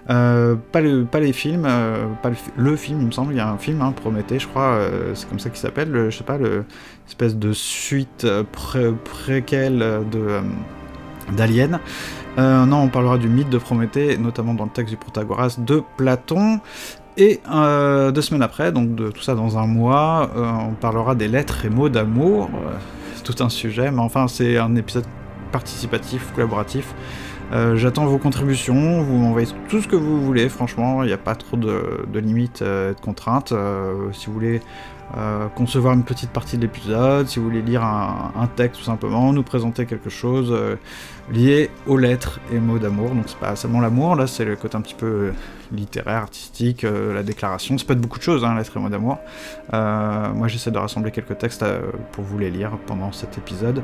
Euh, 0.09 0.57
pas, 0.73 0.81
le, 0.81 1.05
pas 1.05 1.20
les 1.20 1.33
films, 1.33 1.66
euh, 1.68 2.07
pas 2.23 2.31
le, 2.57 2.77
film, 2.77 3.01
il 3.01 3.07
me 3.07 3.12
semble, 3.12 3.33
il 3.33 3.37
y 3.37 3.40
a 3.40 3.49
un 3.49 3.59
film, 3.59 3.81
hein, 3.83 3.92
Prométhée, 3.92 4.38
je 4.38 4.49
crois, 4.49 4.73
euh, 4.73 5.14
c'est 5.14 5.29
comme 5.29 5.38
ça 5.38 5.51
qu'il 5.51 5.59
s'appelle, 5.59 6.11
je 6.11 6.16
sais 6.16 6.25
pas, 6.25 6.38
le 6.38 6.64
espèce 7.07 7.37
de 7.37 7.53
suite 7.53 8.27
pré 8.53 8.92
préquelle 9.05 9.79
de 10.11 10.40
d'Alien. 11.33 11.80
non, 12.38 12.76
on 12.76 12.88
parlera 12.88 13.18
du 13.18 13.28
mythe 13.28 13.50
de 13.50 13.59
Prométhée, 13.59 14.16
notamment 14.16 14.54
dans 14.54 14.64
le 14.64 14.70
texte 14.70 14.90
du 14.90 14.96
Protagoras 14.96 15.56
de 15.59 15.83
Platon. 15.96 16.61
Et 17.16 17.40
deux 17.46 18.22
semaines 18.22 18.42
après, 18.42 18.72
donc 18.72 18.94
de 18.94 19.11
tout 19.11 19.22
ça 19.22 19.35
dans 19.35 19.59
un 19.59 19.66
mois, 19.66 20.30
on 20.37 20.74
parlera 20.74 21.14
des 21.14 21.28
lettres 21.28 21.64
et 21.66 21.70
mots 21.70 21.88
d'amour. 21.88 22.48
c'est 23.14 23.22
tout 23.22 23.42
un 23.42 23.48
sujet, 23.48 23.90
mais 23.90 24.00
enfin 24.00 24.28
c'est 24.28 24.56
un 24.56 24.74
épisode 24.76 25.04
participatif, 25.52 26.33
collaboratif. 26.35 26.94
Euh, 27.52 27.76
j'attends 27.76 28.06
vos 28.06 28.18
contributions, 28.18 29.02
vous 29.02 29.16
m'envoyez 29.16 29.48
tout 29.68 29.80
ce 29.80 29.88
que 29.88 29.96
vous 29.96 30.22
voulez, 30.22 30.48
franchement, 30.48 31.02
il 31.02 31.06
n'y 31.09 31.12
a 31.12 31.18
pas 31.18 31.35
trop 31.35 31.56
de, 31.56 32.06
limites 32.14 32.62
euh, 32.62 32.94
de 32.94 33.00
contraintes. 33.00 33.50
Euh, 33.50 34.12
si 34.12 34.26
vous 34.26 34.35
voulez 34.35 34.61
concevoir 35.55 35.94
une 35.94 36.05
petite 36.05 36.31
partie 36.31 36.57
de 36.57 36.62
l'épisode, 36.62 37.29
si 37.29 37.38
vous 37.38 37.46
voulez 37.46 37.62
lire 37.62 37.83
un, 37.83 38.49
texte 38.57 38.81
tout 38.81 38.87
simplement, 38.87 39.33
nous 39.33 39.42
présenter 39.42 39.87
quelque 39.87 40.11
chose 40.11 40.55
lié 41.33 41.70
aux 41.87 41.96
lettres 41.96 42.40
et 42.53 42.59
mots 42.59 42.79
d'amour. 42.79 43.11
Donc 43.11 43.25
c'est 43.27 43.38
pas 43.38 43.57
seulement 43.57 43.81
l'amour, 43.81 44.16
là 44.16 44.27
c'est 44.27 44.44
le 44.44 44.57
côté 44.57 44.77
un 44.77 44.81
petit 44.81 44.94
peu 44.94 45.33
littéraire, 45.73 46.23
artistique, 46.23 46.83
la 46.83 47.23
déclaration. 47.23 47.77
Ça 47.79 47.85
peut 47.85 47.92
être 47.94 48.01
beaucoup 48.01 48.18
de 48.18 48.25
choses, 48.25 48.44
hein, 48.44 48.55
lettres 48.57 48.77
et 48.77 48.81
mots 48.81 48.88
d'amour. 48.88 49.18
moi 49.73 50.49
j'essaie 50.49 50.70
de 50.70 50.79
rassembler 50.79 51.11
quelques 51.11 51.38
textes 51.38 51.64
pour 52.12 52.25
vous 52.25 52.38
les 52.38 52.51
lire 52.51 52.73
pendant 52.87 53.12
cet 53.12 53.38
épisode. 53.38 53.83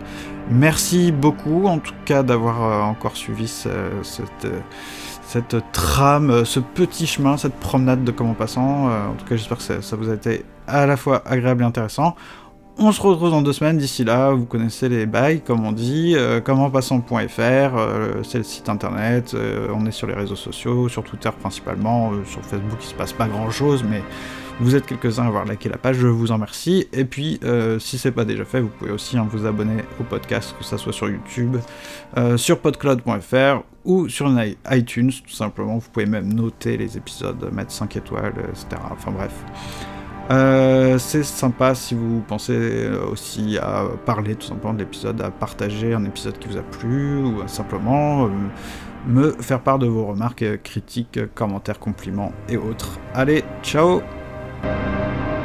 Merci 0.51 1.13
beaucoup 1.13 1.67
en 1.67 1.79
tout 1.79 1.95
cas 2.05 2.23
d'avoir 2.23 2.87
encore 2.89 3.17
suivi 3.17 3.49
cette, 3.49 4.47
cette, 5.27 5.57
trame, 5.73 6.45
ce 6.45 6.61
petit 6.61 7.07
chemin, 7.07 7.37
cette 7.37 7.55
promenade 7.55 8.05
de 8.05 8.13
Comment 8.13 8.35
Passant. 8.35 8.89
Euh, 8.89 9.09
en 9.09 9.15
tout 9.15 9.25
cas, 9.25 9.37
j'espère 9.37 9.59
que 9.59 9.83
ça, 9.83 9.97
vous 9.97 10.09
a 10.09 10.15
été 10.15 10.45
à 10.67 10.87
la 10.87 10.97
fois 10.97 11.23
agréable 11.27 11.63
et 11.63 11.67
intéressant. 11.67 12.15
On 12.79 12.93
se 12.93 13.01
retrouve 13.01 13.31
dans 13.31 13.43
deux 13.43 13.53
semaines. 13.53 13.79
D'ici 13.79 14.05
là, 14.05 14.31
vous 14.31 14.45
connaissez 14.45 14.89
les 14.89 15.07
bails, 15.07 15.41
comme 15.41 15.67
on 15.67 15.73
dit. 15.73 16.15
Euh, 16.17 16.41
commentpassant.fr, 16.41 17.11
euh, 17.41 18.23
c'est 18.23 18.39
le 18.39 18.45
site 18.45 18.69
internet. 18.69 19.35
on 19.75 19.87
est 19.87 19.91
sur 19.91 20.07
les 20.07 20.15
réseaux 20.15 20.37
sociaux, 20.37 20.89
sur 20.89 21.03
Twitter 21.03 21.31
principalement. 21.41 22.13
sur 22.25 22.43
Facebook, 22.43 22.79
il 22.81 22.87
se 22.87 22.95
passe 22.95 23.13
pas 23.13 23.27
grand 23.27 23.51
chose, 23.51 23.85
mais 23.89 24.03
vous 24.61 24.75
êtes 24.75 24.87
quelques-uns 24.87 25.25
à 25.25 25.27
avoir 25.27 25.45
liké 25.45 25.69
la 25.69 25.77
page, 25.77 25.97
je 25.97 26.07
vous 26.07 26.31
en 26.31 26.35
remercie. 26.35 26.89
Et 26.93 27.05
puis, 27.05 27.39
euh, 27.45 27.79
si 27.79 27.99
c'est 27.99 28.11
pas 28.11 28.25
déjà 28.25 28.45
fait, 28.45 28.61
vous 28.61 28.69
pouvez 28.69 28.91
aussi 28.91 29.19
hein, 29.19 29.27
vous 29.31 29.47
abonner 29.47 29.85
au 30.01 30.05
podcast, 30.05 30.55
que 30.59 30.65
ce 30.65 30.77
soit 30.77 30.93
sur 30.93 31.09
YouTube, 31.09 31.57
euh, 32.17 32.37
sur 32.37 32.61
podcloud.fr 32.61 33.63
ou 33.85 34.09
sur 34.09 34.33
iTunes, 34.71 35.13
tout 35.13 35.35
simplement. 35.35 35.77
Vous 35.77 35.89
pouvez 35.91 36.07
même 36.07 36.33
noter 36.33 36.77
les 36.77 36.97
épisodes, 36.97 37.51
mettre 37.53 37.71
5 37.71 37.97
étoiles, 37.97 38.35
etc. 38.49 38.81
Enfin 38.91 39.13
bref. 39.13 39.33
Euh, 40.31 40.99
c'est 40.99 41.23
sympa 41.23 41.77
si 41.77 41.95
vous 41.95 42.21
pensez 42.27 42.89
aussi 43.13 43.59
à 43.59 43.85
parler 44.07 44.35
tout 44.35 44.47
simplement 44.47 44.75
de 44.75 44.81
l'épisode, 44.81 45.21
à 45.21 45.31
partager 45.31 45.95
un 45.95 46.05
épisode 46.05 46.39
qui 46.39 46.49
vous 46.49 46.57
a 46.57 46.63
plu, 46.63 47.19
ou 47.19 47.47
simplement 47.47 48.29
me 49.07 49.31
faire 49.41 49.61
part 49.61 49.79
de 49.79 49.87
vos 49.87 50.07
remarques, 50.07 50.45
critiques, 50.65 51.21
commentaires, 51.35 51.79
compliments 51.79 52.33
et 52.49 52.57
autres. 52.57 52.99
Allez, 53.15 53.45
ciao 53.63 54.01
Thank 54.67 55.31
you. 55.31 55.36